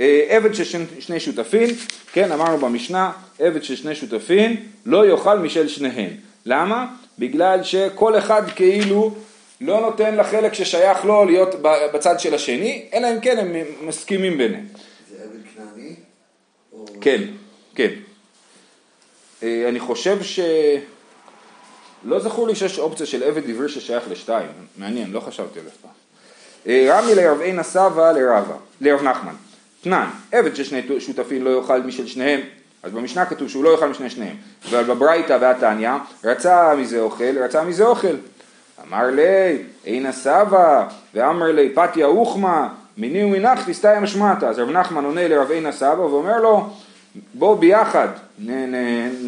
אה, 0.02 0.26
עבד 0.30 0.54
של 0.54 0.64
שני- 1.00 1.20
שותפים, 1.20 1.70
כן, 2.14 2.32
אמרנו 2.32 2.58
במשנה, 2.58 3.12
עבד 3.40 3.64
של 3.64 3.76
שני 3.76 3.96
שותפים 3.96 4.56
לא 4.86 5.08
יאכל 5.08 5.40
משל 5.40 5.68
שניהם. 5.68 6.10
למה? 6.46 6.88
בגלל 7.20 7.64
שכל 7.64 8.18
אחד 8.18 8.42
כאילו 8.56 9.16
לא 9.62 9.82
נותן 9.82 10.16
לחלק 10.16 10.54
ששייך 10.54 11.06
לו 11.06 11.26
להיות 11.26 11.56
בצד 11.94 12.20
של 12.20 12.34
השני, 12.34 12.86
אלא 12.94 13.08
אם 13.12 13.20
כן 13.20 13.38
הם 13.40 13.52
מסכימים 13.82 14.38
ביניהם. 14.38 14.66
זה 15.12 15.18
עבד 15.24 15.40
כנעני? 15.56 15.96
או- 16.74 16.86
כן, 17.02 17.22
כן. 17.76 17.90
אה, 19.44 19.66
אני 19.70 19.80
חושב 19.80 20.24
ש... 20.24 20.40
לא 22.04 22.20
זכור 22.20 22.48
לי 22.48 22.56
שיש 22.56 22.80
אופציה 22.80 23.06
של 23.06 23.24
עבד 23.24 23.50
עברי 23.50 23.70
ששייך 23.70 24.04
לשתיים, 24.12 24.48
מעניין, 24.78 25.12
לא 25.12 25.20
חשבתי 25.20 25.60
על 25.60 25.66
זה 25.66 25.72
אף 25.72 25.78
פעם. 25.82 25.92
אה, 26.68 26.88
רמי 26.90 27.16
לרב 27.16 27.42
עינה 27.42 27.64
סבא 27.64 28.12
לרבה, 28.12 28.56
לרב 28.82 29.02
נחמן. 29.04 29.34
תנן, 29.82 30.06
עבד 30.32 30.56
של 30.56 30.64
שני 30.64 30.82
שותפים 31.00 31.44
לא 31.44 31.50
יאכל 31.50 31.82
משל 31.82 32.08
שניהם, 32.08 32.42
אז 32.84 32.92
במשנה 32.92 33.26
כתוב 33.26 33.50
שהוא 33.50 33.64
לא 33.64 33.70
יאכל 33.70 33.88
משני 33.88 34.10
שניהם, 34.10 34.36
אבל 34.70 34.84
בברייתא 34.84 35.38
והתניא, 35.42 35.92
רצה 36.24 36.76
מזה 36.76 37.00
אוכל, 37.00 37.38
רצה 37.44 37.64
מזה 37.64 37.86
אוכל. 37.86 38.16
אמר 38.88 39.08
לי, 39.12 39.58
עינה 39.84 40.12
סבא, 40.12 40.88
ואמר 41.14 41.52
לי, 41.52 41.70
פתיה 41.76 42.06
אוכמה, 42.06 42.70
מיני 42.98 43.24
ומנחתי 43.24 43.74
סתיה 43.74 44.00
משמעתה. 44.00 44.50
אז 44.50 44.60
רב 44.60 44.70
נחמן 44.70 45.06
עונה 45.06 45.28
לרב 45.28 45.52
עינה 45.52 45.72
סבא 45.72 46.02
ואומר 46.02 46.42
לו, 46.42 46.70
בוא 47.34 47.58
ביחד 47.58 48.08
נ, 48.40 48.52
נ, 48.52 48.76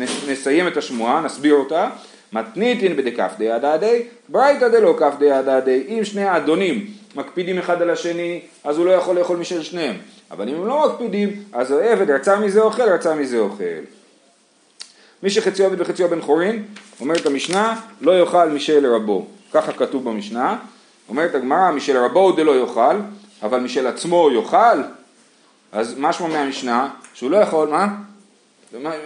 נ, 0.02 0.06
נסיים 0.30 0.68
את 0.68 0.78
השמועה, 0.78 1.22
נסביר 1.22 1.54
אותה. 1.54 1.90
מתניתין 2.34 2.96
בדכף 2.96 3.32
דידה 3.38 3.78
די, 3.78 4.02
ברייתא 4.30 4.68
דלא 4.68 4.96
כף 5.00 5.14
דידה 5.20 5.60
די. 5.60 5.84
אם 5.88 6.06
שני 6.06 6.24
האדונים 6.24 6.86
מקפידים 7.16 7.58
אחד 7.58 7.82
על 7.82 7.90
השני, 7.90 8.40
אז 8.64 8.78
הוא 8.78 8.86
לא 8.86 8.92
יכול 8.92 9.20
לאכול 9.20 9.38
משל 9.38 9.64
שניהם. 9.64 9.96
אבל 10.34 10.50
אם 10.50 10.56
הם 10.56 10.68
לא 10.68 10.90
מקפידים, 10.90 11.44
אז 11.54 11.72
העבד 11.72 12.10
רצה 12.10 12.40
מזה 12.40 12.62
אוכל, 12.62 12.84
רצה 12.84 13.16
מזה 13.16 13.40
אוכל. 13.40 13.64
מי 15.24 15.30
שחציו 15.30 15.66
עבד 15.66 15.82
וחציו 15.82 16.10
בן 16.10 16.22
חורין, 16.22 16.64
אומרת 17.00 17.26
המשנה, 17.26 17.80
לא 18.02 18.20
יאכל 18.20 18.50
משל 18.50 18.86
רבו. 18.96 19.26
ככה 19.54 19.72
כתוב 19.72 20.04
במשנה. 20.04 20.58
אומרת 21.10 21.36
הגמרא, 21.36 21.72
משל 21.72 21.98
רבו 21.98 22.32
דלא 22.32 22.56
יאכל, 22.60 22.96
אבל 23.44 23.60
משל 23.60 23.88
עצמו 23.88 24.30
יאכל. 24.32 24.82
אז 25.72 25.96
משמע 25.98 26.28
מהמשנה, 26.28 26.90
שהוא 27.14 27.32
לא 27.32 27.38
יכול, 27.38 27.70
מה? 27.70 27.88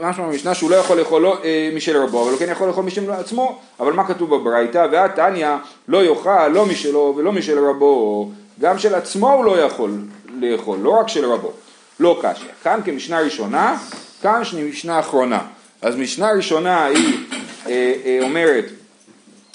משמע 0.01 0.25
מהמשנה 0.25 0.53
שהוא 0.53 0.69
לא 0.69 0.75
יכול 0.75 0.98
לאכול 0.98 1.22
לא, 1.22 1.38
אה, 1.43 1.72
משל 1.75 1.98
רבו, 1.98 2.24
אבל 2.24 2.31
הוא 2.31 2.39
כן 2.39 2.50
יכול 2.51 2.67
לאכול 2.67 2.84
משל 2.84 3.12
עצמו, 3.12 3.60
אבל 3.79 3.93
מה 3.93 4.07
כתוב 4.07 4.36
בברייתא? 4.36 4.88
והתניא 4.91 5.50
לא 5.88 6.03
יאכל 6.03 6.48
לא 6.48 6.65
משלו 6.65 7.13
ולא 7.17 7.31
משל 7.31 7.60
רבו, 7.60 8.29
גם 8.60 8.79
של 8.79 8.96
עצמו 8.96 9.34
הוא 9.34 9.46
לא 9.46 9.60
יכול 9.62 9.91
לאכול, 10.41 10.79
לא 10.79 10.89
רק 10.89 11.08
של 11.08 11.25
רבו. 11.25 11.51
לא 12.00 12.20
קשיא. 12.22 12.48
כאן 12.63 12.79
כמשנה 12.86 13.20
ראשונה, 13.20 13.77
כאן 14.22 14.41
משנה 14.70 15.00
אחרונה. 15.00 15.39
אז 15.82 15.96
משנה 15.96 16.32
ראשונה 16.32 16.86
היא 16.86 17.17
אה, 17.67 17.94
אה, 18.06 18.20
אומרת, 18.22 18.65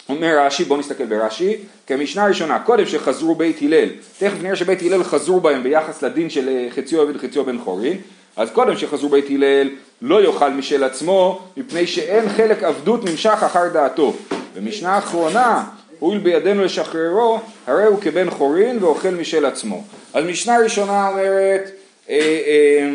אומר 0.08 0.38
רש"י, 0.46 0.64
בואו 0.64 0.80
נסתכל 0.80 1.04
ברש"י, 1.04 1.56
כמשנה 1.86 2.26
ראשונה, 2.26 2.58
קודם 2.58 2.86
שחזרו 2.86 3.34
בית 3.34 3.62
הלל, 3.62 3.88
תכף 4.18 4.42
נראה 4.42 4.56
שבית 4.56 4.82
הלל 4.82 5.04
חזרו 5.04 5.40
בהם 5.40 5.62
ביחס 5.62 6.02
לדין 6.02 6.30
של 6.30 6.48
אה, 6.48 6.68
חציו 6.70 7.02
עבד 7.02 7.16
וחציו 7.16 7.44
בן 7.44 7.58
חורין, 7.58 7.96
אז 8.36 8.50
קודם 8.50 8.76
שחזרו 8.76 9.08
בית 9.08 9.30
הלל 9.30 9.68
לא 10.02 10.24
יאכל 10.24 10.50
משל 10.50 10.84
עצמו, 10.84 11.40
מפני 11.56 11.86
שאין 11.86 12.28
חלק 12.28 12.62
עבדות 12.62 13.04
נמשך 13.04 13.38
אחר 13.46 13.68
דעתו. 13.68 14.14
במשנה 14.56 14.94
האחרונה, 14.94 15.64
הואיל 16.02 16.18
בידינו 16.18 16.64
לשחררו, 16.64 17.38
הרי 17.66 17.84
הוא 17.84 18.00
כבן 18.00 18.30
חורין 18.30 18.84
ואוכל 18.84 19.08
משל 19.08 19.46
עצמו. 19.46 19.84
אז 20.14 20.24
משנה 20.24 20.58
ראשונה 20.58 21.08
אומרת, 21.08 21.70
אה, 22.10 22.16
אה, 22.46 22.90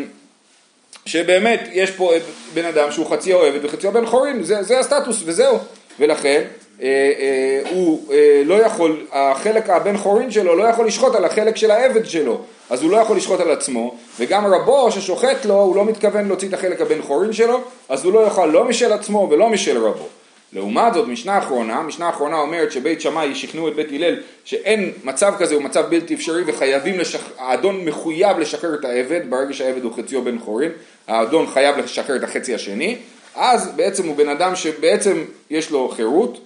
שבאמת 1.06 1.68
יש 1.72 1.90
פה 1.90 2.12
בן 2.54 2.64
אדם 2.64 2.90
שהוא 2.90 3.06
חצי 3.06 3.32
אוהבת 3.32 3.60
וחצי 3.64 3.90
בן 3.90 4.06
חורין, 4.06 4.42
זה, 4.42 4.62
זה 4.62 4.78
הסטטוס 4.78 5.22
וזהו, 5.26 5.58
ולכן 6.00 6.42
אה, 6.82 6.86
אה, 7.18 7.70
הוא 7.70 8.12
אה, 8.12 8.42
לא 8.44 8.54
יכול, 8.54 9.06
החלק 9.12 9.70
הבן 9.70 9.96
חורין 9.96 10.30
שלו 10.30 10.56
לא 10.56 10.64
יכול 10.64 10.86
לשחוט 10.86 11.14
על 11.14 11.24
החלק 11.24 11.56
של 11.56 11.70
העבד 11.70 12.06
שלו, 12.06 12.40
אז 12.70 12.82
הוא 12.82 12.90
לא 12.90 12.96
יכול 12.96 13.16
לשחוט 13.16 13.40
על 13.40 13.50
עצמו, 13.50 13.94
וגם 14.20 14.46
רבו 14.46 14.92
ששוחט 14.92 15.44
לו, 15.44 15.54
הוא 15.54 15.76
לא 15.76 15.84
מתכוון 15.84 16.26
להוציא 16.28 16.48
את 16.48 16.54
החלק 16.54 16.80
הבן 16.80 17.02
חורין 17.02 17.32
שלו, 17.32 17.60
אז 17.88 18.04
הוא 18.04 18.12
לא 18.12 18.24
יאכל 18.24 18.46
לא 18.46 18.64
משל 18.64 18.92
עצמו 18.92 19.28
ולא 19.30 19.48
משל 19.48 19.78
רבו. 19.78 20.08
לעומת 20.52 20.94
זאת, 20.94 21.08
משנה 21.08 21.38
אחרונה, 21.38 21.82
משנה 21.82 22.08
אחרונה 22.08 22.36
אומרת 22.36 22.72
שבית 22.72 23.00
שמאי 23.00 23.34
שכנעו 23.34 23.68
את 23.68 23.74
בית 23.74 23.88
הלל 23.92 24.16
שאין 24.44 24.92
מצב 25.04 25.34
כזה, 25.38 25.54
הוא 25.54 25.62
מצב 25.62 25.86
בלתי 25.90 26.14
אפשרי 26.14 26.42
וחייבים 26.46 26.98
לשחרר, 26.98 27.32
האדון 27.38 27.84
מחויב 27.84 28.38
לשחרר 28.38 28.74
את 28.74 28.84
העבד, 28.84 29.20
ברגע 29.30 29.54
שהעבד 29.54 29.82
הוא 29.84 29.92
חציו 29.96 30.24
בן 30.24 30.38
חורין, 30.38 30.72
האדון 31.06 31.46
חייב 31.46 31.78
לשחרר 31.78 32.16
את 32.16 32.22
החצי 32.22 32.54
השני, 32.54 32.96
אז 33.34 33.68
בעצם 33.76 34.06
הוא 34.06 34.16
בן 34.16 34.28
אדם 34.28 34.56
שבעצם 34.56 35.24
יש 35.50 35.70
לו 35.70 35.88
חירות, 35.88 36.38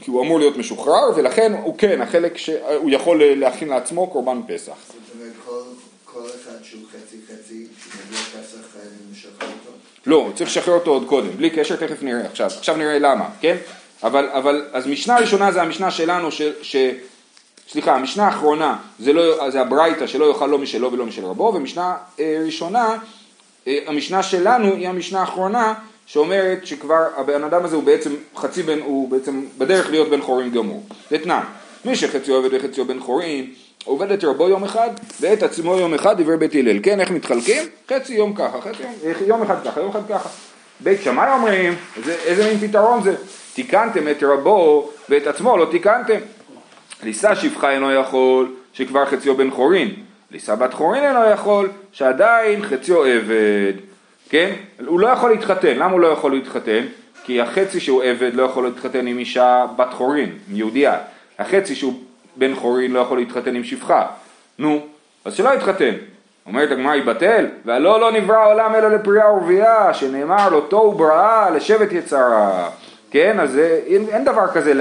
כי 0.00 0.10
הוא 0.10 0.22
אמור 0.22 0.38
להיות 0.38 0.56
משוחרר, 0.56 1.10
ולכן 1.16 1.52
הוא 1.62 1.78
כן, 1.78 2.00
החלק 2.00 2.36
שהוא 2.36 2.90
יכול 2.90 3.24
להכין 3.24 3.68
לעצמו 3.68 4.06
קורבן 4.06 4.40
פסח. 4.48 4.72
זאת 4.72 5.14
אומרת, 5.14 5.32
כל 6.04 6.26
אחד 6.26 6.64
שהוא 6.64 6.82
חצי 6.88 7.16
חצי, 7.26 7.66
כשמגיע 7.78 8.18
פסח 8.18 8.58
חייבים 8.72 9.12
לשחרר 9.12 9.48
אותו. 9.48 9.89
לא, 10.06 10.30
צריך 10.34 10.50
לשחרר 10.50 10.74
אותו 10.74 10.90
עוד 10.90 11.06
קודם, 11.06 11.30
בלי 11.36 11.50
קשר, 11.50 11.76
תכף 11.76 12.02
נראה 12.02 12.26
עכשיו, 12.26 12.46
עכשיו 12.46 12.76
נראה 12.76 12.98
למה, 12.98 13.24
כן? 13.40 13.56
אבל, 14.02 14.28
אבל, 14.32 14.64
אז 14.72 14.86
משנה 14.86 15.18
ראשונה 15.18 15.52
זה 15.52 15.62
המשנה 15.62 15.90
שלנו, 15.90 16.32
ש, 16.32 16.42
ש, 16.62 16.76
סליחה, 17.68 17.94
המשנה 17.94 18.24
האחרונה 18.24 18.76
זה, 18.98 19.12
לא, 19.12 19.50
זה 19.50 19.60
הברייתא 19.60 20.06
שלא 20.06 20.24
יאכל 20.24 20.46
לא 20.46 20.58
משלו 20.58 20.92
ולא 20.92 21.06
משל 21.06 21.24
רבו, 21.24 21.52
ומשנה 21.54 21.96
אה, 22.20 22.42
ראשונה, 22.44 22.96
אה, 23.66 23.78
המשנה 23.86 24.22
שלנו 24.22 24.74
היא 24.74 24.88
המשנה 24.88 25.20
האחרונה, 25.20 25.74
שאומרת 26.06 26.66
שכבר 26.66 27.06
הבן 27.16 27.44
אדם 27.44 27.64
הזה 27.64 27.76
הוא 27.76 27.84
בעצם 27.84 28.14
חצי 28.36 28.62
בן, 28.62 28.80
הוא 28.80 29.08
בעצם 29.08 29.44
בדרך 29.58 29.90
להיות 29.90 30.08
בן 30.08 30.20
חורין 30.20 30.50
גמור. 30.50 30.86
זה 31.10 31.18
תנאי, 31.18 31.42
מי 31.84 31.96
שחציו 31.96 32.34
עובד 32.34 32.48
וחציו 32.52 32.84
בן 32.84 33.00
חורין, 33.00 33.50
עובד 33.84 34.12
את 34.12 34.24
רבו 34.24 34.48
יום 34.48 34.64
אחד 34.64 34.90
ואת 35.20 35.42
עצמו 35.42 35.76
יום 35.76 35.94
אחד 35.94 36.20
דברי 36.20 36.36
בית 36.36 36.54
הלל, 36.54 36.78
כן, 36.82 37.00
איך 37.00 37.10
מתחלקים? 37.10 37.62
חצי 37.88 38.14
יום 38.14 38.34
ככה, 38.34 38.60
חצי 38.60 38.82
יום, 38.82 39.12
יום 39.26 39.42
אחד 39.42 39.64
ככה, 39.64 39.80
יום 39.80 39.90
אחד 39.90 40.08
ככה. 40.08 40.28
בית 40.80 41.02
שמאי 41.02 41.32
אומרים, 41.32 41.74
איזה, 41.96 42.16
איזה 42.24 42.48
מין 42.48 42.68
פתרון 42.68 43.02
זה? 43.02 43.14
תיקנתם 43.54 44.08
את 44.08 44.22
רבו 44.22 44.90
ואת 45.08 45.26
עצמו 45.26 45.56
לא 45.56 45.66
תיקנתם. 45.70 46.18
לישא 47.02 47.34
שפחה 47.34 47.70
אינו 47.70 47.92
יכול, 47.92 48.54
שכבר 48.72 49.06
חציו 49.06 49.36
בן 49.36 49.50
חורין. 49.50 49.94
לישא 50.30 50.54
בת 50.54 50.74
חורין 50.74 51.04
אינו 51.04 51.30
יכול, 51.32 51.70
שעדיין 51.92 52.62
חציו 52.62 53.04
עבד, 53.04 53.72
כן? 54.28 54.52
הוא 54.86 55.00
לא 55.00 55.08
יכול 55.08 55.30
להתחתן, 55.30 55.76
למה 55.76 55.92
הוא 55.92 56.00
לא 56.00 56.06
יכול 56.06 56.32
להתחתן? 56.32 56.84
כי 57.24 57.40
החצי 57.40 57.80
שהוא 57.80 58.02
עבד 58.02 58.34
לא 58.34 58.42
יכול 58.42 58.64
להתחתן 58.64 59.06
עם 59.06 59.18
אישה 59.18 59.66
בת 59.76 59.92
חורין, 59.92 60.38
יהודייה. 60.48 60.98
החצי 61.38 61.74
שהוא 61.74 61.94
בן 62.40 62.54
חורין 62.54 62.92
לא 62.92 63.00
יכול 63.00 63.18
להתחתן 63.18 63.54
עם 63.54 63.64
שפחה. 63.64 64.06
נו, 64.58 64.86
אז 65.24 65.34
שלא 65.34 65.54
יתחתן. 65.54 65.94
אומרת 66.46 66.70
הגמרא 66.70 66.94
יבטל, 66.94 67.46
והלא 67.64 68.00
לא 68.00 68.12
נברא 68.12 68.36
העולם 68.36 68.74
אלא 68.74 68.88
לפרייה 68.88 69.30
ורבייה, 69.30 69.94
שנאמר 69.94 70.48
לו 70.48 70.60
תוהו 70.60 70.92
בראה 70.92 71.50
לשבט 71.50 71.92
יצרה. 71.92 72.70
כן, 73.10 73.40
אז 73.40 73.58
אין, 73.86 74.06
אין 74.08 74.24
דבר 74.24 74.46
כזה 74.46 74.72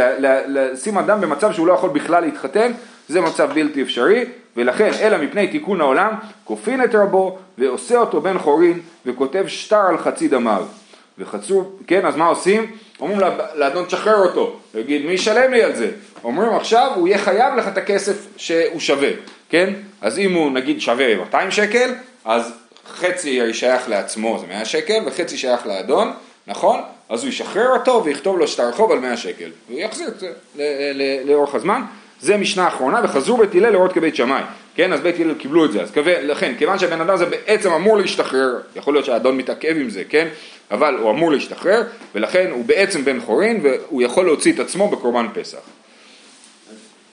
לשים 0.47 0.97
אדם 0.97 1.21
במצב 1.21 1.53
שהוא 1.53 1.67
לא 1.67 1.73
יכול 1.73 1.89
בכלל 1.89 2.23
להתחתן, 2.23 2.71
זה 3.07 3.21
מצב 3.21 3.49
בלתי 3.53 3.81
אפשרי, 3.81 4.25
ולכן 4.57 4.91
אלא 5.01 5.17
מפני 5.17 5.47
תיקון 5.47 5.81
העולם, 5.81 6.13
כופין 6.43 6.83
את 6.83 6.95
רבו 6.95 7.37
ועושה 7.57 7.97
אותו 7.97 8.21
בן 8.21 8.37
חורין 8.37 8.79
וכותב 9.05 9.43
שטר 9.47 9.85
על 9.89 9.97
חצי 9.97 10.27
דמיו. 10.27 10.63
וחצו, 11.17 11.71
כן, 11.87 12.05
אז 12.05 12.15
מה 12.15 12.25
עושים? 12.25 12.65
אומרים 13.01 13.19
לאדון 13.55 13.85
תשחרר 13.85 14.15
אותו, 14.15 14.59
ויגיד 14.73 15.05
מי 15.05 15.11
ישלם 15.11 15.51
לי 15.51 15.63
על 15.63 15.75
זה? 15.75 15.91
אומרים 16.23 16.53
עכשיו 16.53 16.91
הוא 16.95 17.07
יהיה 17.07 17.17
חייב 17.17 17.55
לך 17.55 17.67
את 17.67 17.77
הכסף 17.77 18.27
שהוא 18.37 18.79
שווה, 18.79 19.09
כן? 19.49 19.73
אז 20.01 20.19
אם 20.19 20.33
הוא 20.33 20.51
נגיד 20.51 20.81
שווה 20.81 21.15
200 21.15 21.51
שקל, 21.51 21.93
אז 22.25 22.51
חצי 22.95 23.53
שייך 23.53 23.89
לעצמו 23.89 24.39
זה 24.39 24.47
100 24.47 24.65
שקל 24.65 24.99
וחצי 25.05 25.37
שייך 25.37 25.67
לאדון, 25.67 26.13
נכון? 26.47 26.81
אז 27.09 27.23
הוא 27.23 27.29
ישחרר 27.29 27.69
אותו 27.69 28.03
ויכתוב 28.05 28.39
לו 28.39 28.47
שטר 28.47 28.71
חוב 28.71 28.91
על 28.91 28.99
100 28.99 29.17
שקל, 29.17 29.49
והוא 29.69 29.79
יחזיר 29.79 30.07
את 30.07 30.19
זה 30.19 30.31
לאורך 31.25 31.55
הזמן. 31.55 31.81
זה 32.21 32.37
משנה 32.37 32.67
אחרונה, 32.67 33.01
וחזרו 33.03 33.37
בית 33.37 33.55
הלל 33.55 33.69
לראות 33.69 33.93
כבית 33.93 34.15
שמאי, 34.15 34.41
כן? 34.75 34.93
אז 34.93 34.99
בית 34.99 35.19
הלל 35.19 35.33
קיבלו 35.33 35.65
את 35.65 35.71
זה, 35.71 35.81
אז 35.81 35.91
כבה, 35.91 36.21
לכן, 36.21 36.53
כיוון 36.57 36.79
שהבן 36.79 37.01
אדם 37.01 37.13
הזה 37.13 37.25
בעצם 37.25 37.71
אמור 37.71 37.97
להשתחרר, 37.97 38.59
יכול 38.75 38.93
להיות 38.93 39.05
שהאדון 39.05 39.37
מתעכב 39.37 39.75
עם 39.77 39.89
זה, 39.89 40.03
כן? 40.09 40.27
אבל 40.71 40.95
הוא 40.97 41.11
אמור 41.11 41.31
להשתחרר, 41.31 41.83
ולכן 42.15 42.51
הוא 42.51 42.65
בעצם 42.65 43.05
בן 43.05 43.19
חורין, 43.19 43.59
והוא 43.63 44.01
יכול 44.01 44.25
להוציא 44.25 44.53
את 44.53 44.59
עצמו 44.59 44.89
בקורבן 44.89 45.27
פסח. 45.33 45.57
אז 45.57 45.63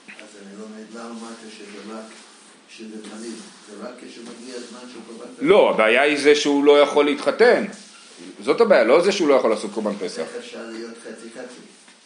אז 0.07 0.37
אני 0.41 0.59
לא 0.59 0.65
מבין, 0.73 0.85
למה 0.93 1.09
אמרת 1.09 1.37
שזה 1.57 1.95
רק, 1.95 2.05
שזה 2.69 3.03
תמיד, 3.03 3.33
זה 3.69 3.87
רק 3.87 3.93
כשמגיע 3.97 4.55
הזמן 4.55 4.79
של 4.93 4.99
קורבן 5.07 5.25
פסח? 5.25 5.26
לא, 5.39 5.69
הבעיה 5.69 6.01
היא 6.01 6.17
זה 6.19 6.35
שהוא 6.35 6.63
לא 6.63 6.81
יכול 6.81 7.05
להתחתן. 7.05 7.65
זאת 8.43 8.61
הבעיה, 8.61 8.83
לא 8.83 9.01
זה 9.01 9.11
שהוא 9.11 9.27
לא 9.27 9.33
יכול 9.33 9.49
לעשות 9.49 9.71
קורבן 9.73 9.95
פסח. 9.99 10.19
איך 10.19 10.29
אפשר 10.39 10.59
להיות 10.71 10.95
חצי 11.03 11.29
חצי? 11.33 11.59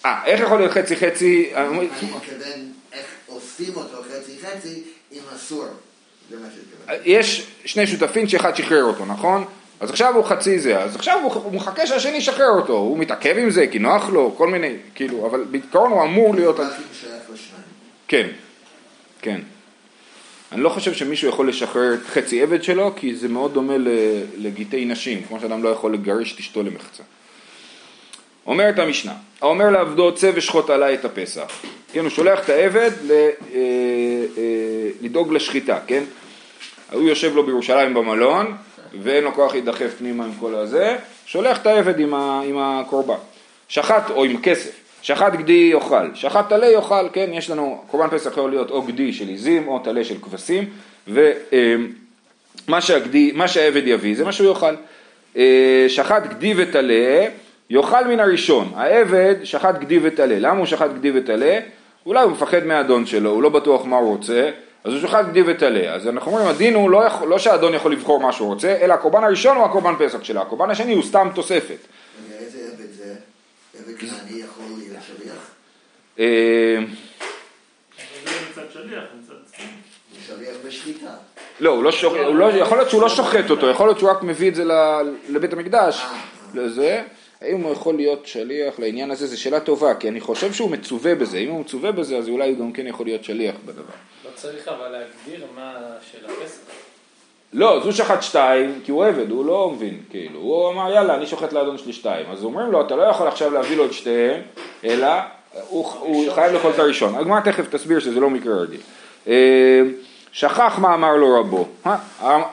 אה, 0.06 0.26
איך 0.26 0.42
יכול 0.42 0.58
להיות 0.58 0.72
חצי 0.72 0.96
חצי? 0.96 1.52
אני 1.56 1.68
מתכוון 1.70 2.72
איך 2.94 3.06
עושים 3.28 3.76
אותו 3.76 3.98
חצי 4.04 4.38
חצי 4.42 4.84
אם 5.12 5.22
אסור. 5.36 5.66
יש 7.04 7.48
שני 7.66 7.88
שותפים 7.88 8.28
שאחד 8.28 8.56
שחרר 8.56 8.84
אותו, 8.84 9.06
נכון? 9.06 9.46
אז 9.80 9.90
עכשיו 9.90 10.16
הוא 10.16 10.24
חצי 10.24 10.60
זה, 10.60 10.80
אז 10.80 10.96
עכשיו 10.96 11.20
הוא, 11.24 11.34
הוא 11.34 11.54
מחכה 11.54 11.88
שהשני 11.88 12.18
ישחרר 12.18 12.50
אותו, 12.50 12.74
הוא 12.74 12.98
מתעכב 12.98 13.36
עם 13.38 13.50
זה 13.50 13.68
כי 13.68 13.80
נוח 13.80 14.10
לו, 14.10 14.34
כל 14.38 14.48
מיני, 14.48 14.76
כאילו, 14.96 15.28
אבל 15.28 15.44
בעיקרון 15.44 15.92
הוא 15.92 16.04
אמור 16.04 16.36
להיות... 16.36 16.60
כן, 18.08 18.28
כן. 19.22 19.42
אני 20.52 20.62
לא 20.62 20.70
חושב 20.70 20.94
שמישהו 20.94 21.30
יכול 21.30 21.50
לשחרר 21.50 21.94
חצי 22.08 22.42
עבד 22.42 22.64
שלו, 22.64 22.96
כי 22.96 23.16
זה 23.16 23.28
מאוד 23.28 23.54
דומה 23.54 23.74
לגיטי 24.38 24.86
נשים, 24.86 25.24
כמו 25.28 25.40
שאדם 25.40 25.64
לא 25.64 25.70
יכול 25.70 25.94
לגרש 25.94 26.34
את 26.34 26.40
אשתו 26.40 26.64
למחצה. 26.64 27.04
אומרת 28.46 28.80
המשנה, 28.80 29.14
האומר 29.42 29.70
לעבדו 29.70 30.16
צא 30.16 30.32
ושחוט 30.36 30.70
עליי 30.70 30.94
את 30.94 31.06
הפסח. 31.06 31.62
כן, 31.94 32.00
הוא 32.00 32.10
שולח 32.10 32.40
את 32.44 32.50
העבד 32.50 32.92
ל, 33.04 33.12
אה, 33.12 33.30
אה, 33.54 34.90
לדאוג 35.02 35.34
לשחיטה, 35.34 35.80
כן? 35.88 36.04
הוא 36.92 37.02
יושב 37.02 37.36
לו 37.36 37.46
בירושלים 37.46 37.94
במלון, 37.94 38.56
ואין 39.04 39.24
לו 39.24 39.34
כוח 39.34 39.54
להידחף 39.54 39.94
פנימה 39.98 40.26
עם 40.26 40.32
כל 40.40 40.56
הזה, 40.56 40.98
שולח 41.26 41.62
את 41.62 41.68
העבד 41.68 42.00
עם, 42.00 42.14
ה, 42.14 42.42
עם 42.46 42.58
הקורבן. 42.58 43.16
שחט, 43.68 44.10
או 44.10 44.24
עם 44.24 44.42
כסף, 44.42 44.72
שחט 45.02 45.34
גדי 45.34 45.70
יאכל, 45.74 46.16
שחט 46.16 46.50
טלה 46.50 46.72
יאכל, 46.72 47.10
כן, 47.14 47.30
יש 47.34 47.50
לנו, 47.50 47.82
קורבן 47.88 48.18
פסח 48.18 48.32
יכול 48.32 48.50
להיות 48.50 48.72
או 48.72 48.82
גדי 48.82 49.14
של 49.14 49.28
עיזים 49.28 49.68
או 49.68 49.80
טלה 49.80 50.04
של 50.04 50.16
כבשים, 50.22 50.70
ומה 51.08 52.82
שהגדי, 52.82 53.32
מה 53.36 53.48
שהעבד 53.48 53.84
יביא 53.86 54.16
זה 54.16 54.26
מה 54.26 54.32
שהוא 54.32 54.48
יאכל. 54.48 54.76
אה, 55.38 55.86
שחט 55.88 56.24
גדי 56.28 56.54
וטלה, 56.58 57.28
יאכל 57.70 58.08
מן 58.08 58.20
הראשון. 58.20 58.72
העבד 58.76 59.36
שחט 59.44 59.80
גדי 59.80 60.00
וטלה. 60.04 60.40
למה 60.40 60.58
הוא 60.58 60.66
שחט 60.66 60.90
גדי 60.94 61.12
וטלה? 61.16 61.60
אולי 62.06 62.24
הוא 62.24 62.32
מפחד 62.32 62.64
מהאדון 62.66 63.06
שלו, 63.06 63.30
הוא 63.30 63.44
לא 63.44 63.50
בטוח 63.50 63.86
מה 63.86 63.98
הוא 63.98 64.10
רוצה, 64.10 64.50
אז 64.84 64.94
הוא 64.94 65.02
שחט 65.02 65.26
גדי 65.30 65.42
וטלה. 65.46 65.94
אז 65.94 66.08
אנחנו 66.08 66.32
אומרים, 66.32 66.48
הדין 66.48 66.74
הוא 66.74 66.90
לא, 66.90 67.06
יכול, 67.06 67.28
לא 67.28 67.40
שהאדון 67.40 67.74
יכול 67.74 67.92
לבחור 67.92 68.20
מה 68.20 68.32
שהוא 68.32 68.48
רוצה, 68.48 68.78
אלא 68.82 68.94
הקורבן 68.94 69.24
הראשון 69.24 69.58
הוא 69.58 69.66
הקורבן 69.66 69.94
פסח 70.00 70.24
שלו, 70.24 70.42
הקורבן 70.42 70.70
השני 70.70 70.94
הוא 70.94 71.04
סתם 71.04 71.30
תוספת. 71.36 71.78
רגע, 72.28 72.46
איזה 72.46 72.60
עבד 72.74 72.92
זה? 72.94 73.14
עבד 73.86 73.98
כנעני 73.98 74.42
יכול 74.42 74.66
להיות 74.78 74.98
שליח? 75.08 75.52
אה. 76.20 76.78
לא, 81.60 81.70
הוא 81.70 81.84
לא 81.84 81.92
שוחט, 81.92 82.18
לא, 82.34 82.46
יכול 82.46 82.78
להיות 82.78 82.90
שהוא 82.90 83.02
לא 83.02 83.10
שוחט 83.10 83.50
אותו, 83.50 83.70
יכול 83.70 83.88
להיות 83.88 84.00
שהוא 84.00 84.10
רק 84.12 84.24
מביא 84.24 84.50
את 84.50 84.56
זה 84.56 84.66
ל- 84.66 85.16
לבית 85.30 85.54
המקדש, 85.54 86.02
לזה. 86.54 87.04
האם 87.42 87.62
הוא 87.62 87.74
יכול 87.74 87.96
להיות 87.96 88.26
שליח 88.28 88.80
לעניין 88.80 89.12
הזה, 89.12 89.28
זו 89.28 89.42
שאלה 89.42 89.60
טובה, 89.60 89.96
כי 89.96 90.08
אני 90.08 90.22
חושב 90.22 90.54
שהוא 90.54 90.72
מצווה 90.72 91.16
בזה, 91.16 91.38
אם 91.38 91.50
הוא 91.50 91.60
מצווה 91.62 91.92
בזה, 91.92 92.18
אז 92.18 92.30
אולי 92.30 92.50
הוא 92.50 92.60
גם 92.60 92.74
כן 92.74 92.88
יכול 92.88 93.06
להיות 93.06 93.24
שליח 93.24 93.56
בדבר. 93.66 93.94
לא 94.26 94.30
צריך 94.36 94.68
אבל 94.68 94.88
להגדיר 94.88 95.46
מה 95.56 95.74
של 96.12 96.26
הפסח. 96.26 96.62
לא, 97.54 97.78
אז 97.78 97.84
הוא 97.84 97.92
שחט 97.92 98.24
שתיים, 98.24 98.80
כי 98.84 98.92
הוא 98.92 99.06
עבד, 99.06 99.30
הוא 99.30 99.46
לא 99.46 99.72
מבין, 99.76 99.98
כאילו, 100.10 100.40
הוא 100.40 100.72
אמר 100.72 100.94
יאללה, 100.94 101.16
אני 101.16 101.26
שוחט 101.28 101.54
לאדון 101.54 101.78
שלי 101.78 101.94
שתיים, 101.94 102.26
אז 102.32 102.44
אומרים 102.44 102.72
לו, 102.72 102.82
אתה 102.82 102.96
לא 102.96 103.04
יכול 103.04 103.28
עכשיו 103.28 103.54
להביא 103.54 103.78
לו 103.78 103.86
את 103.86 103.94
שתיהם, 103.94 104.42
אלא 104.84 105.08
הוא, 105.70 105.86
הוא 106.00 106.32
חייב 106.34 106.54
לאכול 106.54 106.72
את 106.72 106.80
הראשון. 106.80 107.16
הגמרא 107.16 107.40
תכף 107.40 107.76
תסביר 107.76 108.00
שזה 108.00 108.20
לא 108.20 108.30
מקרה 108.30 108.56
רגיל. 108.56 108.80
אה, 109.28 109.82
שכח 110.32 110.80
מה 110.82 110.94
אמר 110.94 111.16
לו 111.16 111.40
רבו, 111.40 111.68
אה, 111.86 111.98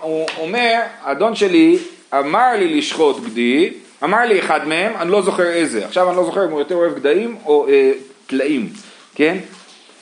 הוא 0.00 0.26
אומר, 0.38 0.80
האדון 1.02 1.34
שלי 1.34 1.78
אמר 2.14 2.52
לי 2.58 2.78
לשחוט 2.78 3.16
גדי, 3.24 3.70
אמר 4.04 4.20
לי 4.20 4.38
אחד 4.38 4.68
מהם, 4.68 4.92
אני 4.96 5.10
לא 5.10 5.22
זוכר 5.22 5.46
איזה, 5.46 5.86
עכשיו 5.86 6.08
אני 6.08 6.16
לא 6.16 6.24
זוכר 6.24 6.44
אם 6.44 6.50
הוא 6.50 6.58
יותר 6.58 6.74
אוהב 6.74 6.94
גדיים 6.94 7.36
או 7.46 7.68
אה, 7.68 7.92
טלאים, 8.26 8.68
כן? 9.14 9.36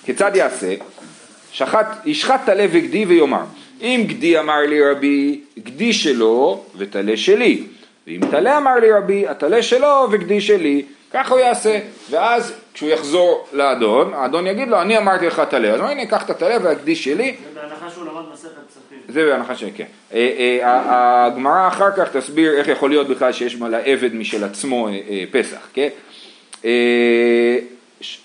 כיצד 0.04 0.30
יעשה? 0.34 0.74
שחט, 1.52 1.86
ישחט 2.04 2.40
טלה 2.46 2.66
וגדי 2.70 3.04
ויאמר, 3.04 3.44
אם 3.82 4.04
גדי 4.06 4.38
אמר 4.38 4.60
לי 4.60 4.90
רבי, 4.90 5.40
גדי 5.58 5.92
שלו 5.92 6.64
וטלה 6.76 7.16
שלי, 7.16 7.62
ואם 8.06 8.20
טלה 8.30 8.58
אמר 8.58 8.74
לי 8.74 8.92
רבי, 8.92 9.28
הטלה 9.28 9.62
שלו 9.62 10.06
וגדי 10.10 10.40
שלי, 10.40 10.82
ככה 11.12 11.34
הוא 11.34 11.40
יעשה, 11.40 11.78
ואז 12.10 12.54
כשהוא 12.74 12.90
יחזור 12.90 13.46
לאדון, 13.52 14.14
האדון 14.14 14.46
יגיד 14.46 14.68
לו, 14.68 14.80
אני 14.80 14.98
אמרתי 14.98 15.26
לך 15.26 15.42
טלה, 15.50 15.68
אז 15.68 15.74
הוא 15.74 15.80
אומר, 15.80 15.90
הנה, 15.90 16.06
קח 16.06 16.24
את 16.24 16.30
הטלה 16.30 16.56
והגדי 16.62 16.96
שלי, 16.96 17.34
זה 17.54 17.60
בהנחה 17.60 17.90
שהוא 17.90 18.04
למד 18.04 18.22
מסכת 18.32 18.50
פסחים. 18.68 18.98
זה 19.08 19.24
בהנחה 19.24 19.56
שכן. 19.56 19.84
אה, 20.14 20.58
אה, 20.62 21.26
הגמרא 21.26 21.68
אחר 21.68 21.90
כך 21.96 22.16
תסביר 22.16 22.52
איך 22.52 22.68
יכול 22.68 22.90
להיות 22.90 23.08
בכלל 23.08 23.32
שיש 23.32 23.56
לעבד 23.60 24.14
משל 24.14 24.44
עצמו 24.44 24.88
אה, 24.88 25.24
פסח, 25.30 25.68
כן? 25.74 25.88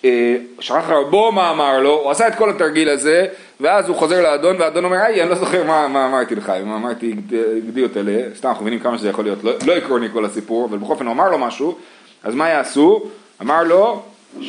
אה, 0.06 0.36
שכח 0.60 0.90
רבו 0.90 1.32
מה 1.32 1.52
אמר 1.52 1.80
לו, 1.80 2.00
הוא 2.04 2.12
עשה 2.12 2.28
את 2.28 2.36
כל 2.36 2.50
התרגיל 2.50 2.90
הזה, 2.90 3.26
ואז 3.60 3.88
הוא 3.88 3.96
חוזר 3.96 4.22
לאדון, 4.22 4.56
והאדון 4.60 4.86
אומר, 4.86 4.98
היי, 4.98 5.22
אני 5.22 5.30
לא 5.30 5.36
זוכר 5.36 5.64
מה, 5.64 5.88
מה 5.88 6.06
אמרתי 6.06 6.36
לך, 6.36 6.50
אם 6.50 6.72
אמרתי 6.72 7.12
גד- 7.12 7.68
גדי 7.68 7.84
או 7.84 7.88
טלה, 7.88 8.22
סתם 8.36 8.48
אנחנו 8.48 8.62
מבינים 8.64 8.80
כמה 8.80 8.98
שזה 8.98 9.10
יכול 9.10 9.24
להיות, 9.26 9.44
לא, 9.44 9.52
לא 9.66 9.74
עקרוני 9.74 10.08
כל 10.14 10.26
הסיפור, 10.26 10.66
אבל 10.66 10.78
בכל 10.78 10.94
אופן 10.94 11.06
הוא 11.06 11.14
אמר 11.14 11.30
לו 11.30 11.38
משהו, 11.38 11.78
אז 12.24 12.36
מה 12.36 12.50
יעשו? 12.50 13.04
אמר 13.42 13.64
לו, 13.64 14.02
אה, 14.42 14.46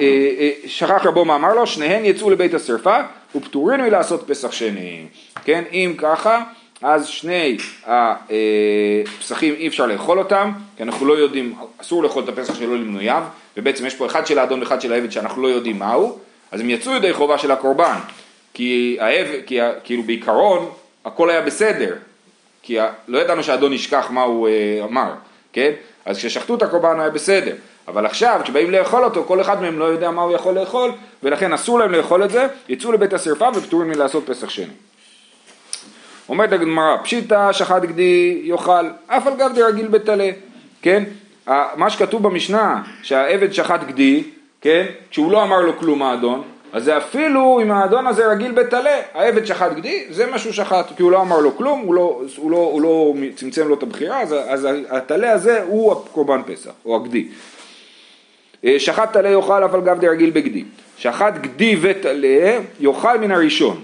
אה, 0.00 0.50
שכח 0.66 1.06
רבו 1.06 1.24
מה 1.24 1.34
אמר 1.36 1.54
לו, 1.54 1.66
שניהם 1.66 2.04
יצאו 2.04 2.30
לבית 2.30 2.54
השרפה 2.54 2.96
ופטורים 3.34 3.80
מלעשות 3.80 4.24
פסח 4.26 4.52
שני. 4.52 5.06
כן, 5.44 5.64
אם 5.72 5.94
ככה, 5.98 6.42
אז 6.82 7.06
שני 7.06 7.56
הפסחים 7.86 9.54
אי 9.54 9.68
אפשר 9.68 9.86
לאכול 9.86 10.18
אותם, 10.18 10.52
כי 10.76 10.82
אנחנו 10.82 11.06
לא 11.06 11.14
יודעים, 11.14 11.54
אסור 11.78 12.02
לאכול 12.02 12.24
את 12.24 12.28
הפסח 12.28 12.54
שלו 12.54 12.74
למנוייו, 12.74 13.22
ובעצם 13.56 13.86
יש 13.86 13.94
פה 13.94 14.06
אחד 14.06 14.26
של 14.26 14.38
האדון 14.38 14.60
ואחד 14.60 14.80
של 14.80 14.92
העבד 14.92 15.10
שאנחנו 15.10 15.42
לא 15.42 15.48
יודעים 15.48 15.78
מהו, 15.78 16.18
אז 16.52 16.60
הם 16.60 16.70
יצאו 16.70 16.92
ידי 16.92 17.12
חובה 17.12 17.38
של 17.38 17.50
הקורבן, 17.50 17.98
כי 18.54 18.96
העבד, 19.00 19.40
כי 19.46 19.58
כאילו 19.84 20.02
בעיקרון 20.02 20.70
הכל 21.04 21.30
היה 21.30 21.40
בסדר, 21.40 21.94
כי 22.62 22.78
לא 23.08 23.18
ידענו 23.18 23.42
שהאדון 23.42 23.72
ישכח 23.72 24.06
מה 24.10 24.22
הוא 24.22 24.48
אה, 24.48 24.80
אמר, 24.84 25.12
כן? 25.52 25.70
אז 26.04 26.18
כששחטו 26.18 26.54
את 26.54 26.62
הקורבן 26.62 27.00
היה 27.00 27.10
בסדר, 27.10 27.54
אבל 27.88 28.06
עכשיו 28.06 28.40
כשבאים 28.44 28.70
לאכול 28.70 29.04
אותו 29.04 29.24
כל 29.24 29.40
אחד 29.40 29.62
מהם 29.62 29.78
לא 29.78 29.84
יודע 29.84 30.10
מה 30.10 30.22
הוא 30.22 30.32
יכול 30.32 30.54
לאכול 30.54 30.92
ולכן 31.22 31.52
אסור 31.52 31.78
להם 31.78 31.92
לאכול 31.92 32.24
את 32.24 32.30
זה, 32.30 32.46
יצאו 32.68 32.92
לבית 32.92 33.12
השרפה 33.12 33.48
ופטורים 33.54 33.88
מלעשות 33.88 34.26
פסח 34.26 34.48
שני. 34.48 34.66
אומרת 36.28 36.52
הגמרא, 36.52 36.96
פשיטא 37.02 37.52
שחט 37.52 37.82
גדי 37.82 38.40
יאכל, 38.44 38.86
אף 39.06 39.26
על 39.26 39.34
גב 39.36 39.50
דרגיל 39.54 39.88
בטלה, 39.88 40.30
כן? 40.82 41.04
מה 41.76 41.90
שכתוב 41.90 42.22
במשנה, 42.22 42.82
שהעבד 43.02 43.52
שחט 43.52 43.84
גדי, 43.84 44.22
כן? 44.60 44.86
כשהוא 45.10 45.32
לא 45.32 45.42
אמר 45.42 45.60
לו 45.60 45.78
כלום 45.78 46.02
האדון, 46.02 46.42
אז 46.72 46.84
זה 46.84 46.96
אפילו 46.96 47.60
אם 47.62 47.70
האדון 47.70 48.06
הזה 48.06 48.26
רגיל 48.26 48.52
בטלה, 48.52 49.00
העבד 49.14 49.44
שחט 49.44 49.72
גדי, 49.72 50.04
זה 50.10 50.26
מה 50.26 50.38
שהוא 50.38 50.52
שחט, 50.52 50.96
כי 50.96 51.02
הוא 51.02 51.10
לא 51.10 51.20
אמר 51.20 51.38
לו 51.38 51.56
כלום, 51.56 51.80
הוא 51.80 51.94
לא, 51.94 52.22
הוא 52.36 52.50
לא, 52.50 52.56
הוא 52.56 52.82
לא 52.82 53.14
צמצם 53.36 53.68
לו 53.68 53.74
את 53.74 53.82
הבחירה, 53.82 54.20
אז, 54.20 54.34
אז 54.48 54.68
הטלה 54.90 55.32
הזה 55.32 55.62
הוא 55.62 55.92
הקורבן 55.92 56.40
פסח, 56.46 56.70
או 56.84 56.96
הגדי. 56.96 57.28
אה, 58.64 58.78
שחט 58.78 59.12
טלה 59.12 59.30
יאכל 59.30 59.64
אף 59.64 59.74
על 59.74 59.80
גב 59.80 60.00
דרגיל 60.00 60.30
בגדי. 60.30 60.64
שחט 60.98 61.34
גדי 61.40 61.76
וטלה 61.80 62.58
יאכל 62.80 63.18
מן 63.18 63.30
הראשון, 63.30 63.82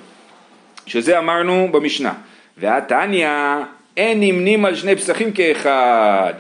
שזה 0.86 1.18
אמרנו 1.18 1.68
במשנה. 1.72 2.12
והתניא 2.60 3.28
אין 3.96 4.20
נמנים 4.20 4.64
על 4.64 4.74
שני 4.74 4.96
פסחים 4.96 5.32
כאחד. 5.32 6.32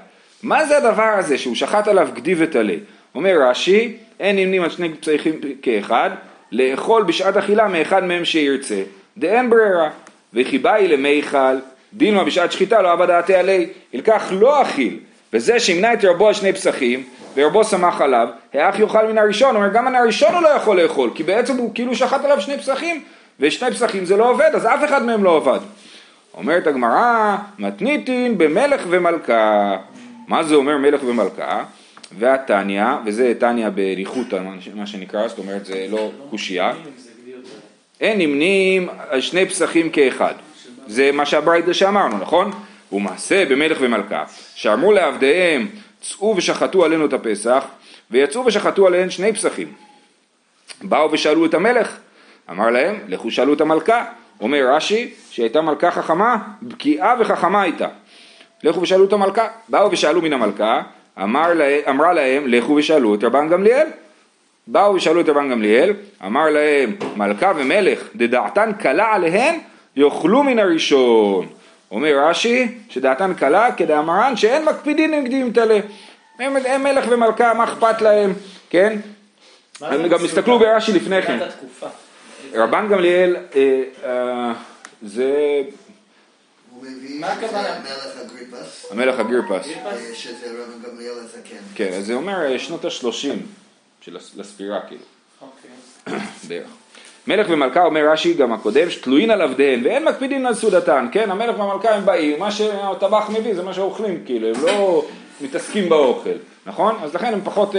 מה 0.42 0.66
זה 0.66 0.76
הדבר 0.76 1.02
הזה 1.18 1.38
שהוא 1.38 1.54
שחט 1.54 1.88
עליו 1.88 2.08
גדי 2.14 2.34
וטלה? 2.38 2.74
אומר 3.14 3.36
רש"י, 3.42 3.96
אין 4.20 4.36
נמנים 4.36 4.62
על 4.62 4.70
שני 4.70 4.88
פסחים 4.94 5.40
כאחד, 5.62 6.10
לאכול 6.52 7.02
בשעת 7.02 7.36
אכילה 7.36 7.68
מאחד 7.68 8.04
מהם 8.04 8.24
שירצה, 8.24 8.82
דאין 9.18 9.50
ברירה, 9.50 9.90
וכי 10.34 10.58
באי 10.58 10.88
למיכל, 10.88 11.56
דינו 11.92 12.24
בשעת 12.24 12.52
שחיטה 12.52 12.82
לא 12.82 12.92
עבד 12.92 13.06
דעתי 13.06 13.34
עלי, 13.34 13.66
ילקח 13.92 14.28
לא 14.30 14.62
אכיל, 14.62 14.98
וזה 15.32 15.60
שימנע 15.60 15.92
את 15.92 16.04
רבו 16.04 16.28
על 16.28 16.34
שני 16.34 16.52
פסחים, 16.52 17.04
ורבו 17.36 17.64
שמח 17.64 18.00
עליו, 18.00 18.28
האח 18.54 18.78
יאכל 18.78 19.06
מן 19.06 19.18
הראשון, 19.18 19.56
אומר 19.56 19.68
גם 19.68 19.84
מן 19.84 19.94
הראשון 19.94 20.34
הוא 20.34 20.42
לא 20.42 20.48
יכול 20.48 20.82
לאכול, 20.82 21.10
כי 21.14 21.22
בעצם 21.22 21.56
הוא 21.56 21.74
כאילו 21.74 21.96
שחט 21.96 22.24
עליו 22.24 22.40
שני 22.40 22.58
פסחים, 22.58 23.02
ושני 23.40 23.70
פסחים 23.70 24.04
זה 24.04 24.16
לא 24.16 24.30
עובד, 24.30 24.50
אז 24.54 24.66
אף 24.66 24.84
אחד 24.84 25.04
מהם 25.04 25.24
לא 25.24 25.36
עבד. 25.36 25.58
אומרת 26.34 26.66
הגמרא, 26.66 27.36
מתניתין 27.58 28.38
במלך 28.38 28.82
ומלכה. 28.88 29.76
מה 30.28 30.44
זה 30.44 30.54
אומר 30.54 30.78
מלך 30.78 31.00
ומלכה? 31.04 31.64
והתניא, 32.18 32.84
וזה 33.06 33.32
תניא 33.38 33.68
בניחותא, 33.68 34.40
מה 34.74 34.86
שנקרא, 34.86 35.28
זאת 35.28 35.38
אומרת 35.38 35.66
זה 35.66 35.86
לא 35.90 36.10
קושייה, 36.30 36.72
אין 38.00 38.18
נמנים 38.18 38.88
שני 39.20 39.46
פסחים 39.46 39.90
כאחד. 39.90 40.34
זה 40.86 41.12
מה 41.12 41.26
שהברייתא 41.26 41.72
שאמרנו, 41.72 42.18
נכון? 42.18 42.50
ומעשה 42.92 43.44
במלך 43.44 43.78
ומלכה, 43.80 44.24
שאמרו 44.54 44.92
לעבדיהם 44.92 45.68
צאו 46.00 46.34
ושחטו 46.36 46.84
עלינו 46.84 47.06
את 47.06 47.12
הפסח, 47.12 47.64
ויצאו 48.10 48.46
ושחטו 48.46 48.86
עליהם 48.86 49.10
שני 49.10 49.32
פסחים. 49.32 49.72
באו 50.82 51.12
ושאלו 51.12 51.46
את 51.46 51.54
המלך, 51.54 51.98
אמר 52.50 52.70
להם, 52.70 52.98
לכו 53.08 53.30
שאלו 53.30 53.54
את 53.54 53.60
המלכה. 53.60 54.04
אומר 54.40 54.74
רש"י, 54.74 55.10
שהייתה 55.30 55.60
מלכה 55.60 55.90
חכמה, 55.90 56.36
בקיאה 56.62 57.14
וחכמה 57.20 57.62
הייתה. 57.62 57.86
לכו 58.62 58.80
ושאלו 58.80 59.04
את 59.04 59.12
המלכה. 59.12 59.48
באו 59.68 59.90
ושאלו 59.90 60.22
מן 60.22 60.32
המלכה, 60.32 60.82
אמר 61.22 61.54
לה, 61.54 61.78
אמרה 61.90 62.12
להם, 62.12 62.44
לכו 62.46 62.72
ושאלו 62.72 63.14
את 63.14 63.24
רבן 63.24 63.48
גמליאל. 63.48 63.86
באו 64.66 64.94
ושאלו 64.94 65.20
את 65.20 65.28
רבן 65.28 65.50
גמליאל, 65.50 65.92
אמר 66.26 66.50
להם, 66.50 66.96
מלכה 67.16 67.52
ומלך, 67.56 68.02
דדעתן 68.16 68.72
קלה 68.78 69.14
עליהן, 69.14 69.58
יאכלו 69.96 70.42
מן 70.42 70.58
הראשון. 70.58 71.46
אומר 71.90 72.28
רש"י, 72.28 72.78
שדעתן 72.88 73.34
קלה 73.34 73.72
כדאמרן 73.72 74.36
שאין 74.36 74.64
מקפידין 74.64 75.14
עם 75.14 75.24
גדים 75.24 75.52
תלה. 75.52 75.80
הם, 76.38 76.56
הם 76.66 76.82
מלך 76.82 77.04
ומלכה, 77.08 77.54
מה 77.54 77.64
אכפת 77.64 78.02
להם, 78.02 78.32
כן? 78.70 78.98
הם 79.80 80.08
גם 80.08 80.24
הסתכלו 80.24 80.58
ברש"י 80.58 80.92
לפני 80.92 81.22
כן. 81.22 81.38
רבן 82.54 82.88
גמליאל 82.88 83.36
אה, 83.56 83.82
אה, 84.04 84.52
זה... 85.02 85.62
מה 87.20 87.26
הכוונה? 87.26 87.68
המלך 88.90 89.20
אגריפס. 89.20 89.68
אה, 89.86 90.14
שזה 90.14 90.46
רבן 90.46 90.90
גמליאל 90.90 91.14
הזקן. 91.18 91.56
כן, 91.74 91.92
אז 91.92 92.06
זה 92.06 92.14
אומר 92.14 92.58
שנות 92.58 92.84
השלושים 92.84 93.46
של 94.00 94.16
הס- 94.16 94.38
הספירה 94.40 94.80
כאילו, 94.88 95.02
אוקיי. 95.40 96.18
בערך. 96.48 96.70
מלך 97.26 97.46
ומלכה 97.50 97.84
אומר 97.84 98.10
רש"י 98.12 98.34
גם 98.34 98.52
הקודם 98.52 98.90
שתלוין 98.90 99.30
על 99.30 99.40
עבדיהן 99.42 99.80
ואין 99.86 100.04
מקפידין 100.04 100.46
על 100.46 100.54
סעודתן, 100.54 101.06
כן, 101.12 101.30
המלך 101.30 101.58
והמלכה 101.58 101.90
הם 101.94 102.04
באים, 102.04 102.38
מה 102.38 102.50
שהטבח 102.50 103.30
מביא 103.30 103.54
זה 103.54 103.62
מה 103.62 103.74
שאוכלים 103.74 104.22
כאילו, 104.26 104.48
הם 104.48 104.66
לא 104.66 105.04
מתעסקים 105.40 105.88
באוכל, 105.88 106.30
נכון? 106.66 106.96
אז 107.02 107.14
לכן 107.14 107.32
הם 107.32 107.40
פחות, 107.44 107.74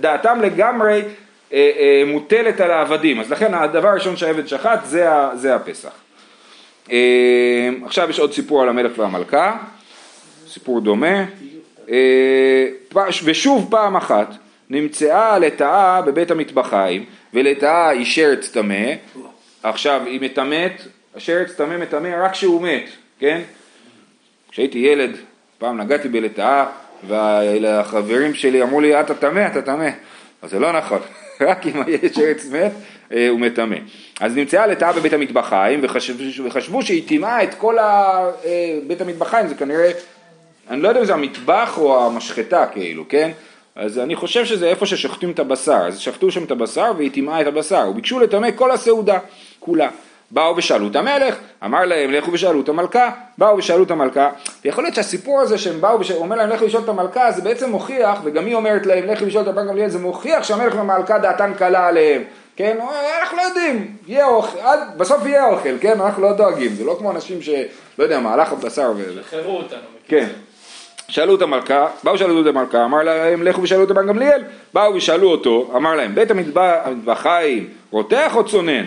דעתם 0.00 0.40
לגמרי 0.42 1.02
מוטלת 2.06 2.60
על 2.60 2.70
העבדים, 2.70 3.20
אז 3.20 3.30
לכן 3.30 3.54
הדבר 3.54 3.88
הראשון 3.88 4.16
שהעבד 4.16 4.48
שחט 4.48 4.80
זה, 4.84 5.08
זה 5.34 5.54
הפסח. 5.54 5.92
אה, 6.92 7.68
עכשיו 7.84 8.10
יש 8.10 8.18
עוד 8.18 8.32
סיפור 8.32 8.62
על 8.62 8.68
המלך 8.68 8.98
והמלכה, 8.98 9.56
סיפור 10.48 10.80
דומה. 10.80 11.24
אה, 11.90 12.66
ושוב 13.24 13.68
פעם 13.70 13.96
אחת 13.96 14.28
נמצאה 14.70 15.38
לטאה 15.38 16.02
בבית 16.02 16.30
המטבחיים 16.30 17.04
ולטאה 17.34 17.88
היא 17.88 18.04
שרץ 18.04 18.50
טמא, 18.50 18.92
עכשיו 19.62 20.02
היא 20.06 20.20
מטמאת, 20.20 20.72
השרץ 21.16 21.52
טמא 21.52 21.76
מטמא 21.76 22.24
רק 22.24 22.32
כשהוא 22.32 22.62
מת, 22.62 22.84
כן? 23.18 23.40
כשהייתי 24.50 24.78
ילד, 24.78 25.16
פעם 25.58 25.80
נגעתי 25.80 26.08
בלטאה 26.08 26.66
והחברים 27.06 28.34
שלי 28.34 28.62
אמרו 28.62 28.80
לי 28.80 29.00
אתה 29.00 29.14
טמא, 29.14 29.46
אתה 29.46 29.62
טמא, 29.62 29.88
אז 30.42 30.50
זה 30.50 30.58
לא 30.58 30.72
נכון, 30.72 31.00
רק 31.40 31.66
אם 31.66 31.82
השרץ 32.02 32.46
מת 32.52 32.72
אה, 33.12 33.28
הוא 33.28 33.40
מטמא. 33.40 33.76
אז 34.20 34.36
נמצאה 34.36 34.66
לטאה 34.66 34.92
בבית 34.92 35.12
המטבחיים 35.12 35.80
וחשבו, 35.82 36.24
וחשבו 36.44 36.82
שהיא 36.82 37.08
טימאה 37.08 37.42
את 37.42 37.54
כל 37.54 37.78
ה- 37.78 38.30
אה, 38.44 38.78
בית 38.86 39.00
המטבחיים, 39.00 39.48
זה 39.48 39.54
כנראה 39.54 39.90
אני 40.70 40.82
לא 40.82 40.88
יודע 40.88 41.00
אם 41.00 41.04
זה 41.04 41.14
המטבח 41.14 41.78
או 41.78 42.06
המשחטה 42.06 42.66
כאילו, 42.66 43.04
כן? 43.08 43.30
אז 43.76 43.98
אני 43.98 44.16
חושב 44.16 44.44
שזה 44.44 44.66
איפה 44.68 44.86
ששוחטים 44.86 45.30
את 45.30 45.38
הבשר, 45.38 45.86
אז 45.86 45.98
שחטו 45.98 46.30
שם 46.30 46.44
את 46.44 46.50
הבשר 46.50 46.92
והיא 46.96 47.10
טימאה 47.10 47.40
את 47.40 47.46
הבשר, 47.46 47.86
וביקשו 47.90 48.20
לטמא 48.20 48.48
כל 48.54 48.70
הסעודה, 48.70 49.18
כולה. 49.60 49.88
באו 50.30 50.56
ושאלו 50.56 50.88
את 50.88 50.96
המלך, 50.96 51.34
אמר 51.64 51.84
להם 51.84 52.10
לכו 52.12 52.32
ושאלו 52.32 52.60
את 52.60 52.68
המלכה, 52.68 53.10
באו 53.38 53.56
ושאלו 53.56 53.82
את 53.84 53.90
המלכה, 53.90 54.30
ויכול 54.64 54.84
להיות 54.84 54.94
שהסיפור 54.94 55.40
הזה 55.40 55.58
שהם 55.58 55.80
באו, 55.80 55.92
הוא 55.92 56.18
אומר 56.18 56.36
להם 56.36 56.50
לכו 56.50 56.64
לשאול 56.66 56.82
את 56.82 56.88
המלכה, 56.88 57.32
זה 57.32 57.42
בעצם 57.42 57.70
מוכיח, 57.70 58.18
וגם 58.24 58.46
היא 58.46 58.54
אומרת 58.54 58.86
להם 58.86 59.06
לכו 59.06 59.24
לשאול 59.26 59.42
את 59.42 59.48
רבן 59.48 59.68
גמליאל, 59.68 59.88
זה 59.88 59.98
מוכיח 59.98 60.44
שהמלך 60.44 60.74
והמלכה 60.74 61.18
דעתן 61.18 61.52
קלה 61.58 61.86
עליהם, 61.88 62.22
כן, 62.56 62.76
אנחנו 63.20 63.36
לא 63.36 63.42
יודעים, 63.42 63.96
יהיה 64.06 64.26
אוכל, 64.26 64.58
עד, 64.58 64.78
בסוף 64.96 65.26
יהיה 65.26 65.48
אוכל, 65.48 65.78
כן, 65.80 66.00
אנחנו 66.00 66.22
לא 66.22 66.32
דואגים, 66.32 66.74
זה 66.74 66.84
לא 66.84 66.96
כמו 66.98 67.10
אנשים 67.10 67.42
שלא 67.42 67.54
יודע 67.98 68.20
מה, 68.20 68.32
הלך 68.34 68.52
הבשר 68.52 68.92
וזה. 68.96 69.20
שחררו 69.22 69.56
אותנו. 69.56 69.78
כן. 70.08 70.26
שאלו 71.08 71.34
את 71.34 71.42
המלכה, 71.42 71.86
באו 72.04 72.18
שאלו 72.18 72.42
את 72.42 72.46
המלכה, 72.46 72.84
אמר 72.84 73.02
להם 73.02 73.42
לכו 73.42 73.62
ושאלו 73.62 73.84
את 73.84 73.90
רבן 73.90 74.06
גמליאל, 74.06 74.42
באו 74.74 74.94
ושאלו 74.94 75.30
אותו, 75.30 75.72
אמר 75.76 75.94
להם 75.94 76.14
בית 76.14 76.30
המטבח- 76.30 76.80
המטבחיים 76.84 77.68
רותח 77.90 78.32
או 78.36 78.44
צונן? 78.44 78.84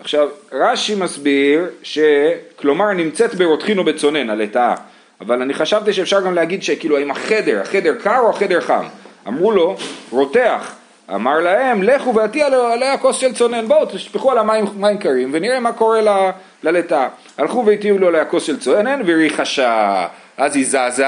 עכשיו 0.00 0.28
רש"י 0.52 0.94
מסביר 0.94 1.66
שכלומר 1.82 2.92
נמצאת 2.92 3.34
ברותחין 3.34 3.78
או 3.78 3.84
בצונן 3.84 4.30
הלטאה, 4.30 4.74
אבל 5.20 5.42
אני 5.42 5.54
חשבתי 5.54 5.92
שאפשר 5.92 6.20
גם 6.20 6.34
להגיד 6.34 6.62
שכאילו 6.62 6.98
האם 6.98 7.10
החדר, 7.10 7.60
החדר 7.60 7.94
קר 8.02 8.18
או 8.18 8.30
החדר 8.30 8.60
חם? 8.60 8.84
אמרו 9.28 9.52
לו 9.52 9.76
רותח, 10.10 10.74
אמר 11.14 11.40
להם 11.40 11.82
לכו 11.82 12.14
ועטי 12.14 12.42
עליה 12.42 12.98
כוס 12.98 13.16
של 13.16 13.32
צונן, 13.32 13.68
בואו 13.68 13.86
תשפכו 13.86 14.30
עליה 14.30 14.42
מים, 14.42 14.64
מים 14.76 14.98
קרים 14.98 15.30
ונראה 15.32 15.60
מה 15.60 15.72
קורה 15.72 16.00
ל- 16.00 16.30
ללטאה. 16.62 17.08
הלכו 17.38 17.66
והטיעו 17.66 17.98
לו 17.98 18.08
עליה 18.08 18.24
כוס 18.24 18.44
של 18.44 18.60
צונן 18.60 19.00
והיא 19.04 19.16
ריחשה, 19.16 20.06
אז 20.36 20.56
היא 20.56 20.66
זזה, 20.66 21.06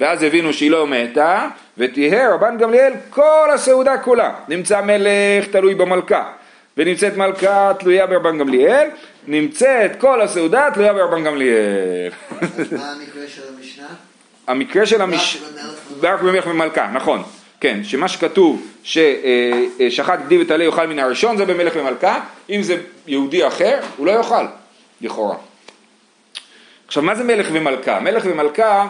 ואז 0.00 0.22
הבינו 0.22 0.52
שהיא 0.52 0.70
לא 0.70 0.86
מתה, 0.86 1.48
ותהה 1.78 2.34
רבן 2.34 2.58
גמליאל 2.58 2.92
כל 3.10 3.50
הסעודה 3.54 3.98
כולה. 3.98 4.34
נמצא 4.48 4.80
מלך 4.80 5.46
תלוי 5.50 5.74
במלכה, 5.74 6.24
ונמצאת 6.76 7.16
מלכה 7.16 7.72
תלויה 7.78 8.06
ברבן 8.06 8.38
גמליאל, 8.38 8.88
נמצאת 9.26 9.96
כל 10.00 10.20
הסעודה 10.20 10.68
תלויה 10.74 10.92
ברבן 10.92 11.24
גמליאל. 11.24 12.10
מה 12.30 12.92
המקרה 12.92 13.28
של 13.28 13.42
המשנה? 13.56 13.86
המקרה 14.46 14.86
של 14.86 15.02
המש... 15.02 15.36
רק 15.36 15.42
במלך 15.42 16.02
רק 16.02 16.20
במלך 16.20 16.46
ומלכה, 16.46 16.90
נכון. 16.92 17.22
כן, 17.60 17.84
שמה 17.84 18.08
שכתוב 18.08 18.66
ששחט 18.82 20.18
גדי 20.26 20.42
וטלה 20.42 20.64
יאכל 20.64 20.86
מן 20.86 20.98
הראשון 20.98 21.36
זה 21.36 21.44
במלך 21.44 21.72
ומלכה, 21.76 22.20
אם 22.50 22.62
זה 22.62 22.76
יהודי 23.06 23.46
אחר 23.46 23.80
הוא 23.96 24.06
לא 24.06 24.10
יאכל, 24.10 24.44
לכאורה. 25.00 25.36
עכשיו 26.86 27.02
מה 27.02 27.14
זה 27.14 27.24
מלך 27.24 27.48
ומלכה? 27.52 28.00
מלך 28.00 28.24
ומלכה 28.26 28.88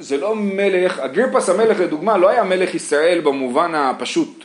זה 0.00 0.16
לא 0.16 0.34
מלך, 0.36 0.98
אגריפס 0.98 1.48
המלך 1.48 1.80
לדוגמה 1.80 2.16
לא 2.16 2.28
היה 2.28 2.44
מלך 2.44 2.74
ישראל 2.74 3.20
במובן 3.20 3.74
הפשוט, 3.74 4.44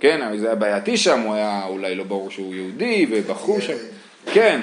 כן, 0.00 0.38
זה 0.38 0.46
היה 0.46 0.54
בעייתי 0.54 0.96
שם, 0.96 1.20
הוא 1.20 1.34
היה 1.34 1.62
אולי 1.68 1.94
לא 1.94 2.04
ברור 2.04 2.30
שהוא 2.30 2.54
יהודי 2.54 3.06
ובחור 3.10 3.60
שם, 3.60 3.76
כן, 4.32 4.60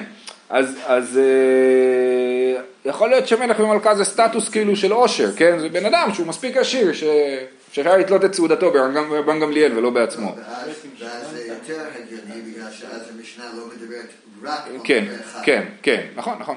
אז, 0.50 0.76
אז 0.86 1.18
אה, 1.18 2.60
יכול 2.84 3.10
להיות 3.10 3.28
שמלך 3.28 3.60
ומלכה 3.60 3.94
זה 3.94 4.04
סטטוס 4.04 4.48
כאילו 4.48 4.76
של 4.76 4.92
עושר, 4.92 5.32
כן, 5.36 5.58
זה 5.58 5.68
בן 5.68 5.86
אדם 5.86 6.10
שהוא 6.14 6.26
מספיק 6.26 6.56
עשיר 6.56 6.92
ש- 6.92 7.04
שאפשר 7.72 7.96
לתלות 7.96 8.24
את 8.24 8.34
סעודתו 8.34 8.70
ברבן 8.70 9.40
גמליאל 9.40 9.78
ולא 9.78 9.90
בעצמו, 9.90 10.34
ואז 10.98 11.30
זה 11.32 11.46
יותר 11.48 11.82
הגיוני, 11.96 12.40
בגלל 12.52 12.70
שאז 12.72 13.02
המשנה 13.18 13.44
לא 13.56 13.62
מדברת 13.66 14.06
רק 14.42 14.60
על 14.66 14.76
כן. 14.84 15.04
כן, 15.44 15.64
כן, 15.82 16.06
נכון, 16.16 16.34
נכון. 16.40 16.56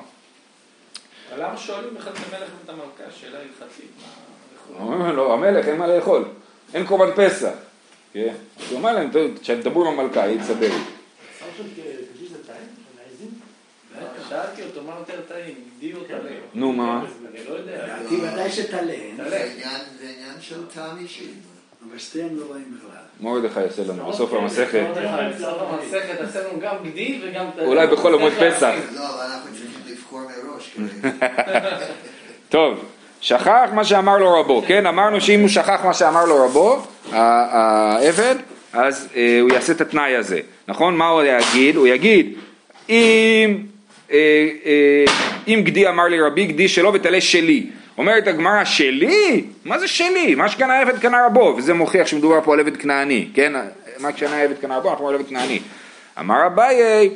אבל 1.34 1.44
למה 1.44 1.58
שואלים 1.58 1.96
בכלל 1.96 2.14
את 2.14 2.34
המלך 2.34 2.50
ואת 2.62 2.70
המלכה? 2.70 3.12
שאלה 3.20 3.38
הלכתית. 3.40 5.12
לו, 5.16 5.34
המלך 5.34 5.68
אין 5.68 5.78
מה 5.78 5.88
לאכול, 5.88 6.26
אין 6.74 6.86
קורבן 6.86 7.12
פסח. 7.16 7.50
כן? 8.14 8.34
אז 8.58 8.64
הוא 8.70 8.78
אומר 8.78 8.94
להם, 8.94 9.12
"טוב, 9.12 9.32
כשתדברו 9.42 9.88
עם 9.88 10.00
המלכה, 10.00 10.24
היא 10.24 10.40
תסדר. 10.40 10.72
שאלתי 14.30 14.64
אותו 14.64 14.84
מה 14.84 14.94
יותר 15.00 15.22
טעים, 15.28 15.56
גדי 15.78 15.94
או 15.94 16.00
טלה? 16.04 16.18
נו, 16.54 16.74
מה? 16.74 17.06
אני 17.32 17.40
לא 17.50 17.54
יודע. 17.54 17.86
לדעתי 17.86 18.16
ודאי 18.16 18.52
שתלה, 18.52 18.80
זה 19.18 19.24
עניין 19.24 19.82
זה 20.00 20.10
עניין 20.18 20.42
של 20.42 20.66
טעם 20.74 20.98
אישי. 20.98 21.28
אבל 21.90 22.00
שתיהם 22.00 22.30
לא 22.40 22.46
רעים 22.52 22.78
בכלל. 22.78 23.02
מורדכי 23.20 23.62
יעשה 23.62 23.84
לנו 23.84 24.10
בסוף 24.10 24.34
המסכת. 24.34 24.84
בסוף 25.36 25.58
המסכת 25.62 26.20
עשינו 26.20 26.60
גם 26.62 26.76
גדי 26.84 27.22
וגם 27.24 27.46
טלה. 27.56 27.66
אולי 27.66 27.88
בחול 27.88 28.14
המועד 28.14 28.34
פסח. 28.34 28.74
לא, 28.96 29.10
אבל 29.10 29.24
אנחנו 29.32 29.50
צריכים 29.52 29.82
לבחור 29.88 30.22
מראש. 30.22 30.78
טוב, 32.50 32.86
שכח 33.24 33.70
מה 33.74 33.84
שאמר 33.84 34.18
לו 34.18 34.40
רבו, 34.40 34.64
כן? 34.68 34.86
אמרנו 34.86 35.22
שאם 35.22 35.40
הוא 35.40 35.50
שכח 35.50 35.86
מה 35.86 35.94
שאמר 35.94 36.26
לו 36.26 36.46
רבו, 36.46 36.82
העבד, 37.12 38.36
אז 38.74 39.08
אה, 39.16 39.40
הוא 39.42 39.50
יעשה 39.54 39.74
את 39.74 39.82
התנאי 39.82 40.16
הזה, 40.16 40.40
נכון? 40.68 40.96
מה 40.96 41.08
הוא 41.08 41.24
יגיד? 41.24 41.76
הוא 41.76 41.88
יגיד, 41.88 42.34
אם, 42.90 43.58
אה, 44.12 44.18
אה, 44.66 45.06
אם 45.48 45.62
גדי 45.64 45.88
אמר 45.88 46.04
לי 46.04 46.22
רבי 46.22 46.46
גדי 46.46 46.68
שלו 46.68 46.94
ותעלה 46.94 47.22
שלי. 47.22 47.66
אומרת 47.98 48.28
הגמרא, 48.28 48.64
שלי? 48.64 49.44
מה 49.66 49.80
זה 49.80 49.88
שלי? 49.88 50.36
מה 50.36 50.50
שקנה 50.50 50.80
עבד 50.80 51.00
קנה 51.00 51.26
רבו, 51.26 51.56
וזה 51.58 51.74
מוכיח 51.74 52.08
שמדובר 52.08 52.42
פה 52.42 52.54
על 52.54 52.60
עבד 52.60 52.78
כנעני, 52.78 53.28
כן? 53.34 53.54
מה 54.00 54.10
שקנה 54.18 54.42
עבד 54.42 54.58
קנה 54.62 54.78
רבו, 54.78 54.92
אנחנו 54.92 55.10
על 55.10 55.16
עבד 55.16 55.28
כנעני. 55.28 55.60
אמר 56.20 56.48
אביי, 56.48 57.10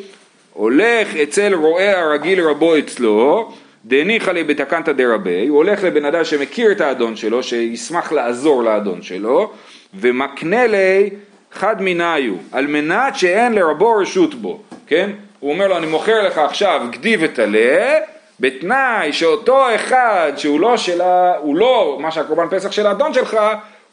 הולך 0.53 1.15
אצל 1.15 1.53
רועה 1.53 1.99
הרגיל 1.99 2.41
רבו 2.41 2.77
אצלו, 2.77 3.51
דניחא 3.87 4.31
לי 4.31 4.43
בתקנתא 4.43 4.91
דרבי, 4.91 5.47
הוא 5.47 5.57
הולך 5.57 5.83
לבן 5.83 6.05
אדם 6.05 6.23
שמכיר 6.23 6.71
את 6.71 6.81
האדון 6.81 7.15
שלו, 7.15 7.43
שישמח 7.43 8.11
לעזור 8.11 8.63
לאדון 8.63 9.01
שלו, 9.01 9.51
ומקנה 9.93 10.67
לי 10.67 11.09
חד 11.51 11.75
מניו, 11.79 12.33
על 12.51 12.67
מנת 12.67 13.15
שאין 13.15 13.53
לרבו 13.53 13.95
רשות 13.95 14.35
בו, 14.35 14.61
כן? 14.87 15.09
הוא 15.39 15.51
אומר 15.51 15.67
לו, 15.67 15.77
אני 15.77 15.85
מוכר 15.85 16.23
לך 16.27 16.37
עכשיו 16.37 16.87
גדי 16.91 17.17
וטלה, 17.19 17.93
בתנאי 18.39 19.13
שאותו 19.13 19.75
אחד 19.75 20.31
שהוא 20.35 20.59
לא 20.59 20.77
של 20.77 21.01
ה... 21.01 21.33
הוא 21.37 21.55
לא 21.55 21.97
מה 22.01 22.11
שהקורבן 22.11 22.57
פסח 22.57 22.71
של 22.71 22.87
האדון 22.87 23.13
שלך, 23.13 23.37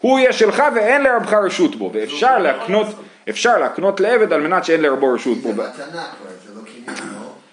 הוא 0.00 0.18
יהיה 0.18 0.32
שלך 0.32 0.62
ואין 0.74 1.02
לרבך 1.02 1.32
רשות 1.32 1.76
בו, 1.76 1.90
ואפשר 1.94 2.38
להקנות, 2.38 2.86
אפשר 3.28 3.58
להקנות 3.58 4.00
לעבד 4.00 4.32
על 4.32 4.40
מנת 4.40 4.64
שאין 4.64 4.80
לרבו 4.80 5.12
רשות 5.12 5.38
בו. 5.38 5.52
זה 5.52 5.62
מתנה 5.62 5.72
כבר, 5.92 6.33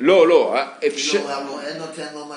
לא 0.01 0.27
לא? 0.27 0.29
לא, 0.29 0.55
לא, 0.55 0.61
אפשר... 0.87 1.19
כאילו 1.19 1.29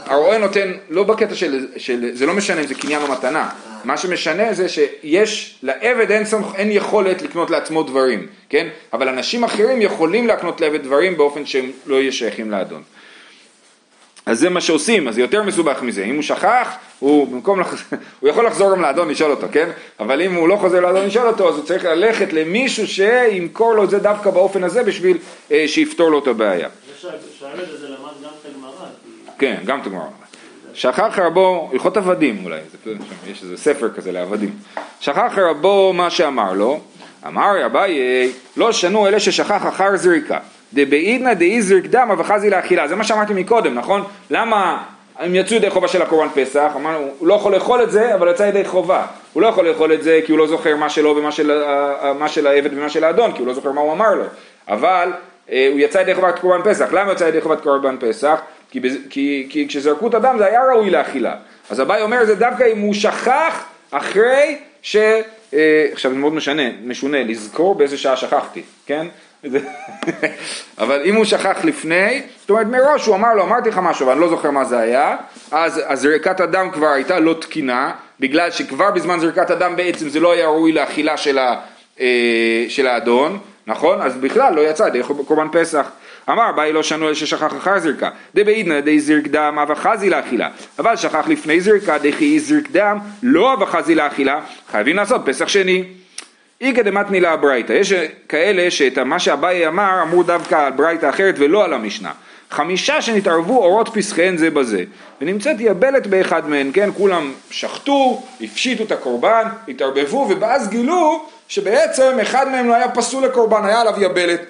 הרועה 0.07 0.39
נותן. 0.39 0.73
הרועה 0.73 0.79
לא 0.91 1.05
בקטע 1.05 1.35
של, 1.35 1.67
של, 1.77 2.11
זה 2.13 2.27
לא 2.27 2.35
משנה 2.35 2.61
אם 2.61 2.67
זה 2.67 2.75
קניין 2.75 3.03
או 3.03 3.09
מתנה, 3.13 3.51
מה 3.85 3.97
שמשנה 3.97 4.55
זה 4.55 4.69
שיש, 4.69 5.59
לעבד 5.63 6.11
אין, 6.11 6.25
סמכ, 6.25 6.55
אין 6.55 6.71
יכולת 6.71 7.23
לקנות 7.23 7.51
לעצמו 7.51 7.83
דברים, 7.83 8.27
כן? 8.49 8.69
אבל 8.93 9.09
אנשים 9.09 9.45
אחרים 9.45 9.83
יכולים 9.83 10.27
להקנות 10.27 10.61
לעבד 10.61 10.83
דברים 10.83 11.17
באופן 11.17 11.47
שהם 11.47 11.71
לא 11.87 11.97
יהיו 11.97 12.13
שייכים 12.13 12.51
לאדון. 12.51 12.83
אז 14.27 14.41
זה 14.41 14.51
מה 14.51 14.61
שעושים, 14.61 15.09
אז 15.09 15.15
זה 15.15 15.21
יותר 15.21 15.43
מסובך 15.43 15.83
מזה, 15.83 16.05
אם 16.05 16.15
הוא 16.15 16.23
שכח, 16.23 16.77
הוא 16.99 17.29
במקום, 17.29 17.61
לח... 17.61 17.75
הוא 18.21 18.29
יכול 18.29 18.47
לחזור 18.47 18.71
גם 18.71 18.83
לאדון 18.83 19.09
לשאול 19.09 19.31
אותו, 19.31 19.47
כן? 19.53 19.71
אבל 20.01 20.23
אם 20.23 20.35
הוא 20.35 20.49
לא 20.49 20.57
חוזר 20.57 20.81
לאדון 20.81 21.07
לשאול 21.07 21.27
אותו, 21.27 21.49
אז 21.49 21.57
הוא 21.57 21.65
צריך 21.65 21.85
ללכת 21.85 22.33
למישהו 22.33 22.87
שימכור 22.87 23.75
לו 23.75 23.85
את 23.85 23.91
זה 23.91 23.99
דווקא 23.99 24.31
באופן 24.31 24.65
הזה 24.65 24.83
בשביל 24.83 25.19
אה, 25.53 25.65
שיפתור 25.67 26.11
לו 26.11 26.19
את 26.19 26.27
הבעיה. 26.27 26.69
כן, 29.39 29.57
גם 29.65 29.81
את 29.81 29.87
הגמרא. 29.87 30.05
שכח 30.75 31.19
רבו, 31.19 31.71
הלכות 31.73 31.97
עבדים 31.97 32.45
אולי, 32.45 32.61
זה, 32.85 32.93
יש 33.27 33.43
איזה 33.43 33.57
ספר 33.57 33.91
כזה 33.91 34.13
לעבדים. 34.13 34.57
שכח 35.01 35.33
רבו 35.37 35.93
מה 35.93 36.11
שאמר 36.11 36.53
לו, 36.53 36.81
אמר 37.27 37.67
אביי, 37.67 38.33
לא 38.57 38.73
שנו 38.73 39.07
אלה 39.07 39.21
ששכח 39.21 39.67
אחר 39.69 39.97
זריקה. 39.97 40.39
דבעידנא 40.75 41.35
דאי 41.35 41.63
זריק 41.63 41.87
דמא 41.87 42.15
וחזי 42.19 42.51
לאכילה. 42.51 42.89
זה 42.89 42.97
מה 42.97 43.05
שאמרתי 43.05 43.33
מקודם, 43.35 43.75
נכון? 43.75 44.05
למה 44.31 44.83
הם 45.19 45.35
יצאו 45.35 45.57
ידי 45.57 45.71
חובה 45.71 45.89
של 45.89 46.03
הקורבן 46.03 46.29
פסח? 46.35 46.73
אמרנו, 46.77 47.09
הוא 47.19 47.29
לא 47.29 47.35
יכול 47.35 47.55
לאכול 47.55 47.83
את 47.83 47.91
זה, 47.91 48.15
אבל 48.15 48.31
יצא 48.31 48.43
ידי 48.43 48.65
חובה. 48.65 49.07
הוא 49.33 49.43
לא 49.43 49.47
יכול 49.47 49.69
לאכול 49.69 49.93
את 49.93 50.03
זה 50.03 50.21
כי 50.27 50.33
הוא 50.33 50.39
לא 50.39 50.47
זוכר 50.47 50.77
מה 50.77 50.91
שלו 50.91 51.17
ומה 51.17 51.33
של, 51.33 51.63
מה 52.19 52.29
של 52.29 52.47
העבד 52.47 52.73
ומה 52.73 52.89
של 52.89 53.05
האדון, 53.05 53.33
כי 53.33 53.39
הוא 53.39 53.47
לא 53.47 53.55
זוכר 53.55 53.73
מה 53.73 53.81
הוא 53.81 53.93
אמר 53.93 54.15
לו. 54.15 54.25
אבל 54.69 55.13
הוא 55.49 55.79
יצא 55.79 55.99
ידי 55.99 56.15
חובת 56.15 56.39
קורבן 56.39 56.71
פסח. 56.71 56.93
למה 56.93 57.13
יצא 57.13 57.25
ידי 57.25 57.41
חובת 57.41 57.61
קורבן 57.61 57.97
פסח? 58.01 58.41
כי, 58.71 58.81
כי, 59.11 59.47
כי 59.51 59.69
כשזרקו 59.69 60.09
את 60.09 60.15
הדם 60.15 60.35
זה 60.39 60.47
היה 60.47 60.61
ראוי 60.65 60.91
לאכילה. 60.91 61.35
אז 61.71 61.81
אביי 61.81 62.03
אומר 62.03 62.25
זה 62.25 62.35
דווקא 62.35 62.65
אם 62.73 62.79
הוא 62.79 62.95
שכח 62.95 63.65
אחרי 63.91 64.59
ש... 64.83 64.97
אה, 65.55 65.87
עכשיו 65.93 66.11
זה 66.11 66.17
מאוד 66.17 66.33
משנה, 66.33 66.63
משונה, 66.85 67.23
לזכור 67.23 67.75
באיזה 67.75 67.99
שעה 67.99 68.17
שכחתי, 68.17 68.63
כן? 68.87 69.07
אבל 70.79 71.03
אם 71.05 71.15
הוא 71.15 71.25
שכח 71.25 71.65
לפני, 71.65 72.23
זאת 72.41 72.51
אומרת 72.51 72.67
מראש 72.67 73.07
הוא 73.07 73.15
אמר 73.15 73.35
לו, 73.35 73.43
אמרתי 73.43 73.69
לך 73.69 73.79
משהו, 73.79 74.05
אבל 74.05 74.13
אני 74.13 74.21
לא 74.21 74.29
זוכר 74.29 74.51
מה 74.51 74.65
זה 74.65 74.79
היה, 74.79 75.17
אז 75.51 75.83
זריקת 75.95 76.41
הדם 76.41 76.69
כבר 76.73 76.89
הייתה 76.89 77.21
לא 77.21 77.35
תקינה, 77.41 77.93
בגלל 78.21 78.51
שכבר 78.51 78.91
בזמן 78.91 79.21
זריקת 79.21 79.51
הדם 79.51 79.77
בעצם 79.77 80.09
זה 80.09 80.21
לא 80.21 80.33
היה 80.33 80.47
ראוי 80.47 80.73
לאכילה 80.73 81.17
של, 81.17 81.39
ה, 81.39 81.61
אה, 82.01 82.65
של 82.69 82.87
האדון, 82.87 83.39
נכון? 83.67 84.03
אז 84.03 84.17
בכלל 84.17 84.55
לא 84.55 84.61
יצא 84.61 84.83
ידי 84.83 85.03
קורבן 85.27 85.49
פסח. 85.53 85.91
אמר 86.31 86.53
באי 86.53 86.73
לא 86.73 86.83
שנו 86.83 87.07
אלה 87.07 87.15
ששכח 87.15 87.53
אחר 87.59 87.79
זריקה, 87.79 88.11
דבעידנא 88.35 88.81
די 88.81 89.01
זרק 89.01 89.27
דם 89.27 89.59
אבא 89.63 89.75
חזי 89.75 90.11
לאכילה, 90.11 90.49
אבל 90.79 90.97
שכח 90.97 91.29
לפני 91.29 91.61
זריקה 91.61 91.99
דכי 91.99 92.41
זרק 92.41 92.71
דם 92.71 92.99
לא 93.23 93.55
אבא 93.55 93.67
חזי 93.67 93.95
לאכילה, 93.95 94.41
חייבים 94.71 94.97
לעשות 94.97 95.21
פסח 95.25 95.49
שני. 95.49 95.85
איגא 96.61 96.83
דמתני 96.83 97.21
לה 97.21 97.33
הברייתא, 97.33 97.73
יש 97.73 97.93
כאלה 98.29 98.71
שאת 98.71 98.99
מה 98.99 99.19
שאביי 99.19 99.67
אמר 99.67 100.03
אמרו 100.03 100.23
דווקא 100.23 100.55
על 100.55 100.73
ברייתא 100.73 101.09
אחרת 101.11 101.35
ולא 101.39 101.65
על 101.65 101.73
המשנה. 101.73 102.11
חמישה 102.55 103.03
שנתערבו 103.03 103.57
אורות 103.57 103.89
פסחיהן 103.95 104.37
זה 104.37 104.51
בזה, 104.51 104.85
ונמצאת 105.21 105.57
יבלת 105.59 106.07
באחד 106.07 106.49
מהן, 106.49 106.71
כן, 106.73 106.91
כולם 106.97 107.33
שחטו, 107.51 108.23
הפשיטו 108.41 108.85
את 108.85 108.93
הקורבן, 108.93 109.49
התערבבו, 109.69 110.29
ואז 110.41 110.69
גילו 110.69 111.27
שבעצם 111.49 112.17
אחד 112.23 112.49
מהם 112.49 112.69
לא 112.69 112.75
היה 112.75 112.89
פסול 112.89 113.25
לקורבן, 113.25 113.65
היה 113.65 113.81
עליו 113.81 113.95
יבלת. 114.01 114.41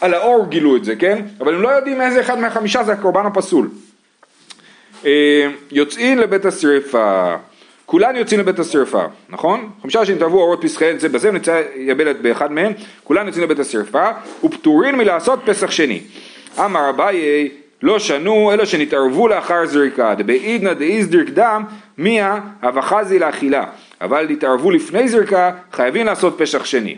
על 0.00 0.14
האור 0.14 0.46
גילו 0.48 0.76
את 0.76 0.84
זה, 0.84 0.96
כן? 0.96 1.22
אבל 1.40 1.54
הם 1.54 1.62
לא 1.62 1.68
יודעים 1.68 2.00
איזה 2.00 2.20
אחד 2.20 2.38
מהחמישה 2.38 2.84
זה 2.84 2.92
הקורבן 2.92 3.26
הפסול. 3.26 3.68
אה, 5.06 5.46
יוצאים 5.70 6.18
לבית 6.18 6.44
השרפה, 6.44 7.34
כולן 7.86 8.16
יוצאים 8.16 8.40
לבית 8.40 8.58
השרפה, 8.58 9.04
נכון? 9.28 9.70
חמישה 9.82 10.06
שנתערבו 10.06 10.40
אורות 10.40 10.62
פסחיהן 10.62 10.98
זה 10.98 11.08
בזה 11.08 11.28
ונמצא 11.28 11.62
יבלת 11.76 12.20
באחד 12.20 12.52
מהם, 12.52 12.72
כולן 13.04 13.26
יוצאים 13.26 13.44
לבית 13.44 13.58
השרפה 13.58 14.08
ופטורים 14.44 14.98
מלעשות 14.98 15.40
פסח 15.44 15.70
שני. 15.70 16.00
אמר 16.58 16.90
אביי 16.90 17.48
לא 17.82 17.98
שנו 17.98 18.52
אלא 18.52 18.64
שנתערבו 18.64 19.28
לאחר 19.28 19.66
זריקה, 19.66 20.14
דבעידנא 20.14 20.72
דאיזדריק 20.72 21.30
דם 21.30 21.64
מיה 21.98 22.40
אבחזי 22.62 23.18
לאכילה, 23.18 23.64
אבל 24.00 24.26
נתערבו 24.28 24.70
לפני 24.70 25.08
זריקה 25.08 25.50
חייבים 25.72 26.06
לעשות 26.06 26.34
פסח 26.38 26.64
שני. 26.64 26.96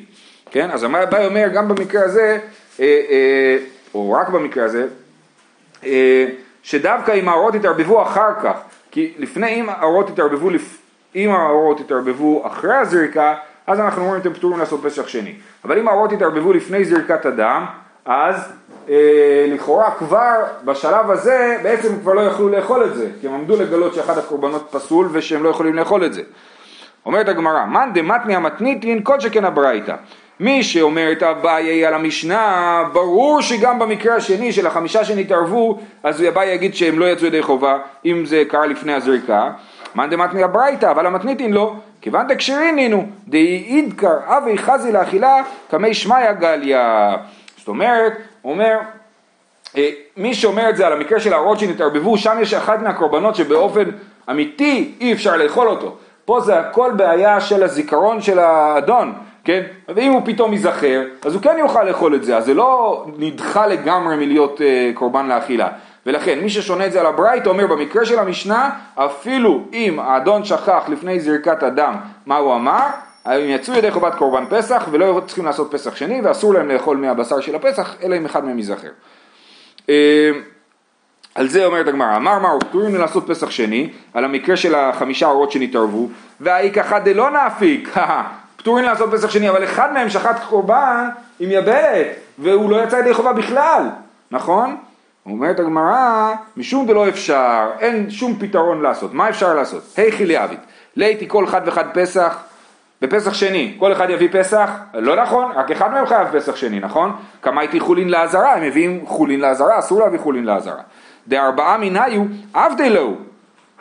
כן? 0.51 0.71
אז 0.71 0.85
אביי 0.85 1.27
אומר 1.27 1.49
גם 1.55 1.69
במקרה 1.69 2.05
הזה, 2.05 2.39
אה, 2.81 2.85
אה, 3.11 3.59
או 3.95 4.13
רק 4.13 4.29
במקרה 4.29 4.65
הזה, 4.65 4.87
אה, 5.85 6.27
שדווקא 6.63 7.13
אם 7.13 7.29
האורות 7.29 7.55
יתערבבו 7.55 8.03
אחר 8.03 8.31
כך, 8.43 8.57
כי 8.91 9.13
לפני 9.19 9.61
אם 9.61 9.69
האורות 9.69 10.11
יתערבבו, 10.11 10.51
לפ- 10.51 10.79
אם 11.17 11.31
האורות 11.31 11.81
יתערבבו 11.81 12.47
אחרי 12.47 12.77
הזריקה, 12.77 13.35
אז 13.67 13.81
אנחנו 13.81 14.03
אומרים 14.03 14.21
אתם 14.21 14.35
פטורים 14.35 14.59
לעשות 14.59 14.81
פסח 14.85 15.09
שני. 15.09 15.35
אבל 15.65 15.79
אם 15.79 15.89
האורות 15.89 16.13
יתערבבו 16.13 16.53
לפני 16.53 16.85
זריקת 16.85 17.27
הדם, 17.27 17.65
אז 18.05 18.53
לכאורה 19.49 19.91
כבר 19.91 20.35
בשלב 20.65 21.11
הזה 21.11 21.57
בעצם 21.63 22.01
כבר 22.01 22.13
לא 22.13 22.21
יכלו 22.21 22.49
לאכול 22.49 22.85
את 22.85 22.95
זה, 22.95 23.09
כי 23.21 23.27
הם 23.27 23.35
עמדו 23.35 23.57
לגלות 23.57 23.95
שאחד 23.95 24.19
הקורבנות 24.19 24.69
פסול 24.71 25.09
ושהם 25.13 25.43
לא 25.43 25.49
יכולים 25.49 25.75
לאכול 25.75 26.05
את 26.05 26.15
זה. 26.15 26.23
אומרת 27.07 27.29
הגמרא, 27.29 27.65
מאן 27.65 27.91
דמתני 27.95 28.37
המתניתין 28.37 29.01
כל 29.03 29.21
שכן 29.21 29.45
הברייתא. 29.45 29.95
מי 30.41 30.63
שאומר 30.63 31.13
את 31.13 31.23
אביי 31.23 31.87
על 31.87 31.95
המשנה, 31.95 32.83
ברור 32.93 33.41
שגם 33.43 33.79
במקרה 33.79 34.17
השני 34.17 34.53
של 34.53 34.67
החמישה 34.67 35.05
שנתערבו, 35.05 35.79
אז 36.03 36.25
אביי 36.25 36.55
יגיד 36.55 36.75
שהם 36.75 36.99
לא 36.99 37.05
יצאו 37.05 37.27
ידי 37.27 37.43
חובה, 37.43 37.79
אם 38.05 38.27
זה 38.27 38.43
קרה 38.49 38.67
לפני 38.67 38.95
הזריקה. 38.95 39.51
מאן 39.95 40.11
דמתני 40.11 40.43
הברייתא, 40.43 40.91
אבל 40.91 41.07
המתניתין 41.07 41.53
לא. 41.53 41.75
כיוון 42.01 42.27
דקשרין 42.27 42.79
הינו, 42.79 43.07
דאי 43.29 43.65
אידקר 43.69 44.17
אבי 44.27 44.59
חזי 44.59 44.93
לאכילה, 44.93 45.43
קמי 45.71 45.95
שמיא 45.95 46.33
גליא. 46.33 46.79
זאת 47.59 47.69
אומרת, 47.69 48.13
הוא 48.47 48.53
אומר, 48.53 48.79
אה, 49.77 49.91
מי 50.17 50.35
שאומר 50.35 50.69
את 50.71 50.77
זה 50.77 50.87
על 50.87 50.93
המקרה 50.93 51.21
של 51.21 51.33
האורות 51.33 51.59
שנתערבבו, 51.59 52.19
שם 52.19 52.37
יש 52.41 52.55
אחד 52.55 52.83
מהקורבנות 52.83 53.35
שבאופן 53.35 53.85
אמיתי 54.31 54.95
אי 55.01 55.13
אפשר 55.13 55.37
לאכול 55.37 55.69
אותו. 55.69 55.97
פה 56.25 56.41
זה 56.41 56.59
הכל 56.59 56.93
בעיה 56.97 57.41
של 57.41 57.63
הזיכרון 57.63 58.23
של 58.23 58.39
האדון, 58.39 59.13
כן? 59.45 59.63
ואם 59.89 60.13
הוא 60.13 60.23
פתאום 60.25 60.53
ייזכר, 60.53 61.03
אז 61.25 61.35
הוא 61.35 61.43
כן 61.43 61.57
יוכל 61.59 61.85
לאכול 61.85 62.15
את 62.15 62.25
זה, 62.25 62.37
אז 62.37 62.45
זה 62.45 62.55
לא 62.55 63.05
נדחה 63.19 63.67
לגמרי 63.67 64.17
מלהיות 64.17 64.61
אה, 64.61 64.91
קורבן 64.95 65.27
לאכילה. 65.27 65.69
ולכן 66.07 66.41
מי 66.41 66.51
ששונה 66.51 66.87
את 66.87 66.93
זה 66.93 67.01
על 67.01 67.07
הברייתא 67.07 67.49
אומר 67.49 67.67
במקרה 67.67 68.05
של 68.05 68.19
המשנה, 68.19 68.71
אפילו 68.95 69.65
אם 69.73 70.01
האדון 70.01 70.45
שכח 70.45 70.85
לפני 70.89 71.21
זריקת 71.21 71.63
הדם 71.63 71.95
מה 72.27 72.37
הוא 72.37 72.55
אמר, 72.55 72.87
הם 73.35 73.49
יצאו 73.49 73.75
ידי 73.75 73.91
חובת 73.91 74.15
קורבן 74.15 74.45
פסח 74.51 74.89
ולא 74.91 75.23
צריכים 75.27 75.45
לעשות 75.45 75.73
פסח 75.73 75.97
שני 75.97 76.21
ואסור 76.21 76.55
להם 76.55 76.69
לאכול 76.69 76.97
מהבשר 76.97 77.41
של 77.41 77.55
הפסח 77.55 77.95
אלא 78.03 78.17
אם 78.17 78.25
אחד 78.25 78.45
מהם 78.45 78.59
ייזכר. 78.59 78.89
אה, 79.89 80.31
על 81.35 81.49
זה 81.49 81.67
אומרת 81.67 81.89
הגמרא, 81.89 82.17
אמר 82.17 82.39
מר 82.39 82.59
פטורים 82.61 82.95
לעשות 82.95 83.25
פסח 83.27 83.51
שני, 83.51 83.91
על 84.15 84.25
המקרה 84.25 84.57
של 84.57 84.75
החמישה 84.75 85.27
אורות 85.27 85.53
שנתערבו, 85.53 86.09
והאיכחא 86.41 86.99
דלא 86.99 87.31
נאפיק, 87.31 87.97
פטורים 88.57 88.85
לעשות 88.85 89.13
פסח 89.13 89.31
שני, 89.31 89.51
אבל 89.51 89.65
אחד 89.65 89.93
מהם 89.93 90.09
שחט 90.09 90.45
קורבן 90.49 91.09
עם 91.41 91.51
יבלת, 91.51 92.07
והוא 92.39 92.71
לא 92.71 92.83
יצא 92.83 92.97
ידי 92.97 93.15
חובה 93.15 93.33
בכלל, 93.33 93.83
נכון? 94.31 94.77
אומרת 95.27 95.61
הגמרא, 95.61 96.35
משום 96.57 96.87
דלא 96.87 97.09
אפשר, 97.09 97.71
אין 97.81 98.11
שום 98.11 98.37
פתרון 98.39 98.83
לעשות, 98.83 99.15
מה 99.15 99.29
אפשר 99.29 99.55
לעשות? 99.55 99.83
היכי 99.97 100.27
ליאבית, 100.27 100.61
ליתי 100.97 101.29
כל 101.29 101.45
אחד 101.45 101.61
ואחד 101.65 101.85
פסח, 101.95 102.39
בפסח 103.03 103.35
שני, 103.35 103.77
כל 103.79 103.93
אחד 103.93 104.11
יביא 104.11 104.29
פסח? 104.33 104.71
לא 104.95 105.23
נכון, 105.23 105.53
רק 105.53 105.71
אחד 105.71 105.93
מהם 105.93 106.07
חייב 106.07 106.29
פסח 106.33 106.57
שני, 106.57 106.81
נכון? 106.81 107.13
כמה 107.43 107.61
הייתי 107.61 107.81
חולין 107.81 108.09
לעזרה, 108.09 108.55
הם 108.55 108.63
מביאים 108.63 109.07
חולין 109.07 109.41
לעזרה, 109.41 109.79
אסור 109.79 110.01
להביא 110.01 110.19
חולין 110.19 110.45
לעזרה. 110.45 110.83
דארבעה 111.29 111.79
מניו 111.79 112.23
עבדי 112.55 112.91
לו, 112.91 113.15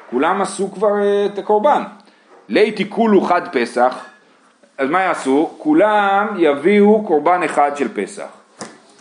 כולם 0.10 0.42
עשו 0.42 0.72
כבר 0.72 1.02
אה, 1.02 1.26
את 1.26 1.38
הקורבן. 1.38 1.84
ליתי 2.50 2.90
כולו 2.90 3.22
חד 3.22 3.42
פסח, 3.52 4.06
אז 4.78 4.90
מה 4.90 5.02
יעשו? 5.02 5.52
כולם 5.58 6.28
יביאו 6.38 7.04
קורבן 7.04 7.44
אחד 7.44 7.72
של 7.78 7.88
פסח. 7.94 8.28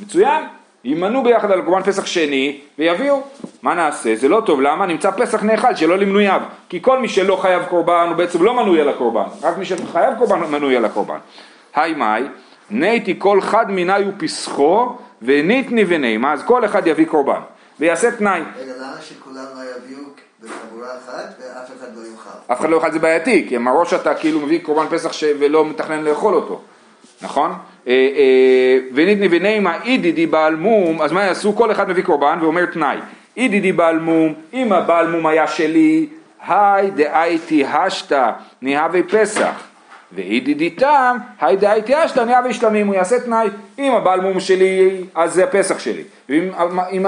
מצוין, 0.00 0.44
יימנו 0.85 1.22
ביחד 1.22 1.50
על 1.50 1.62
קורבן 1.62 1.83
פסח 1.83 2.07
שני 2.07 2.61
ויביאו. 2.79 3.22
מה 3.64 3.74
נעשה? 3.74 4.16
זה 4.16 4.29
לא 4.29 4.42
טוב, 4.46 4.61
למה? 4.61 4.87
נמצא 4.87 5.11
פסח 5.11 5.42
נאכל 5.42 5.74
שלא 5.74 5.98
למנוייו. 5.98 6.40
כי 6.68 6.83
כל 6.83 6.98
מי 6.98 7.09
שלא 7.09 7.37
חייב 7.37 7.62
קורבן 7.64 8.07
הוא 8.09 8.16
בעצם 8.16 8.42
לא 8.42 8.55
מנוי 8.55 8.81
על 8.81 8.88
הקורבן, 8.88 9.22
רק 9.42 9.59
מי 9.59 9.64
שחייב 9.64 10.14
קורבן 10.18 10.40
מנוי 10.40 10.77
על 10.77 10.85
הקורבן. 10.85 11.18
היי 11.74 11.94
מאי, 11.94 12.22
ניתי 12.70 13.14
כל 13.18 13.40
חד 13.40 13.70
מיני 13.70 14.09
ופסחו 14.09 14.96
וניתני 15.22 15.85
ונימה, 15.88 16.33
אז 16.33 16.42
כל 16.42 16.64
אחד 16.64 16.87
יביא 16.87 17.07
קורבן. 17.07 17.40
ויעשה 17.81 18.11
תנאי. 18.11 18.40
רגע, 18.40 18.72
למה 18.79 18.96
שכולם 19.00 19.44
לא 19.55 19.61
יביאו 19.61 20.05
בחבורה 20.42 20.88
אחת 20.88 21.35
ואף 21.40 21.68
אחד 21.79 21.88
לא 21.96 22.00
יאכל? 22.00 22.53
אף 22.53 22.61
אחד 22.61 22.70
לא 22.70 22.77
יאכל 22.77 22.92
זה 22.92 22.98
בעייתי, 22.98 23.46
כי 23.48 23.59
מראש 23.59 23.94
אתה 23.94 24.14
כאילו 24.14 24.40
מביא 24.40 24.61
קורבן 24.62 24.87
פסח 24.96 25.12
ש... 25.12 25.24
ולא 25.38 25.64
מתכנן 25.64 26.05
לאכול 26.05 26.35
אותו, 26.35 26.61
נכון? 27.22 27.53
אה, 27.87 27.92
אה, 27.92 28.79
וניתני 28.94 29.29
ונימה 29.31 29.83
אידידי 29.85 30.27
בעל 30.27 30.57
מום, 30.57 31.03
אז 31.03 31.12
מה 31.12 31.24
יעשו? 31.24 31.57
כל 31.57 31.70
אחד 31.70 31.88
מביא 31.88 32.03
קורבן 32.03 32.38
ואומר 32.40 32.66
תנאי. 32.66 32.98
אידידי 33.37 33.73
בעל 33.73 33.99
מום, 33.99 34.35
אם 34.53 34.73
הבעל 34.73 35.09
מום 35.09 35.27
היה 35.27 35.47
שלי, 35.47 36.07
היי 36.49 36.90
דאייתי 36.90 37.64
השתא 37.64 38.31
נהווה 38.62 39.01
פסח. 39.03 39.62
ואידידי 40.12 40.70
תם, 40.70 41.16
היי 41.40 41.57
דאייתי 41.57 41.94
השתא 41.94 42.20
נהווה 42.20 42.53
שלמים, 42.55 42.87
הוא 42.87 42.94
יעשה 42.94 43.20
תנאי. 43.20 43.49
אם 43.79 43.92
הבעל 43.92 44.20
מום 44.20 44.40
שלי, 44.40 45.05
אז 45.14 45.35
זה 45.35 45.44
הפסח 45.44 45.79
שלי. 45.79 46.03
ואם 46.29 46.51
אם, 46.92 47.07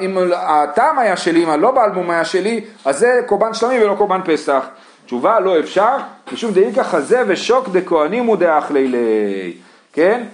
אם 0.00 0.18
הטעם 0.36 0.98
היה 0.98 1.16
שלי, 1.16 1.44
אם 1.44 1.50
הלא 1.50 1.70
בעל 1.70 1.92
מום 1.92 2.10
היה 2.10 2.24
שלי, 2.24 2.60
אז 2.84 2.98
זה 2.98 3.20
קורבן 3.26 3.54
שלמים 3.54 3.82
ולא 3.82 3.94
קורבן 3.94 4.20
פסח. 4.24 4.66
תשובה 5.06 5.40
לא 5.40 5.58
אפשר, 5.58 5.96
משום 6.32 6.52
דאיכא 6.52 6.82
חזה 6.82 7.22
ושוק 7.26 7.68
דכהנים 7.68 8.28
ודאכלי 8.28 8.88
לי. 8.88 9.52
כן? 9.92 10.24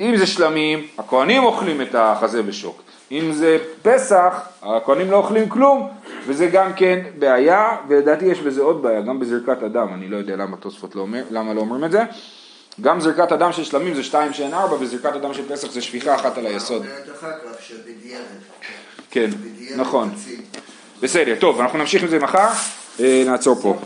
אם 0.00 0.16
זה 0.16 0.26
שלמים, 0.26 0.82
הכהנים 0.98 1.44
אוכלים 1.44 1.80
את 1.80 1.94
החזה 1.94 2.42
ושוק. 2.46 2.82
אם 3.10 3.32
זה 3.32 3.58
פסח, 3.82 4.48
הכהנים 4.62 5.10
לא 5.10 5.16
אוכלים 5.16 5.48
כלום, 5.48 5.90
וזה 6.26 6.46
גם 6.46 6.72
כן 6.72 7.00
בעיה, 7.18 7.76
ולדעתי 7.88 8.24
יש 8.24 8.40
בזה 8.40 8.62
עוד 8.62 8.82
בעיה, 8.82 9.00
גם 9.00 9.20
בזרקת 9.20 9.62
הדם, 9.62 9.88
אני 9.94 10.08
לא 10.08 10.16
יודע 10.16 10.36
למה 10.36 10.56
תוספות 10.56 10.96
לא 10.96 11.00
אומר, 11.00 11.22
למה 11.30 11.54
לא 11.54 11.60
אומרים 11.60 11.84
את 11.84 11.90
זה. 11.90 12.02
גם 12.80 13.00
זרקת 13.00 13.32
הדם 13.32 13.52
של 13.52 13.64
שלמים 13.64 13.94
זה 13.94 14.02
שתיים 14.02 14.32
שאין 14.32 14.54
ארבע, 14.54 14.76
וזרקת 14.80 15.14
הדם 15.14 15.34
של 15.34 15.48
פסח 15.48 15.70
זה 15.70 15.80
שפיכה 15.80 16.14
אחת 16.14 16.38
על 16.38 16.46
היסוד. 16.46 16.82
כן, 19.10 19.30
נכון. 19.76 20.10
בסדר, 21.02 21.34
טוב, 21.38 21.60
אנחנו 21.60 21.78
נמשיך 21.78 22.02
עם 22.02 22.08
זה 22.08 22.18
מחר, 22.18 22.48
אה, 23.00 23.22
נעצור 23.26 23.56
פה. 23.62 23.76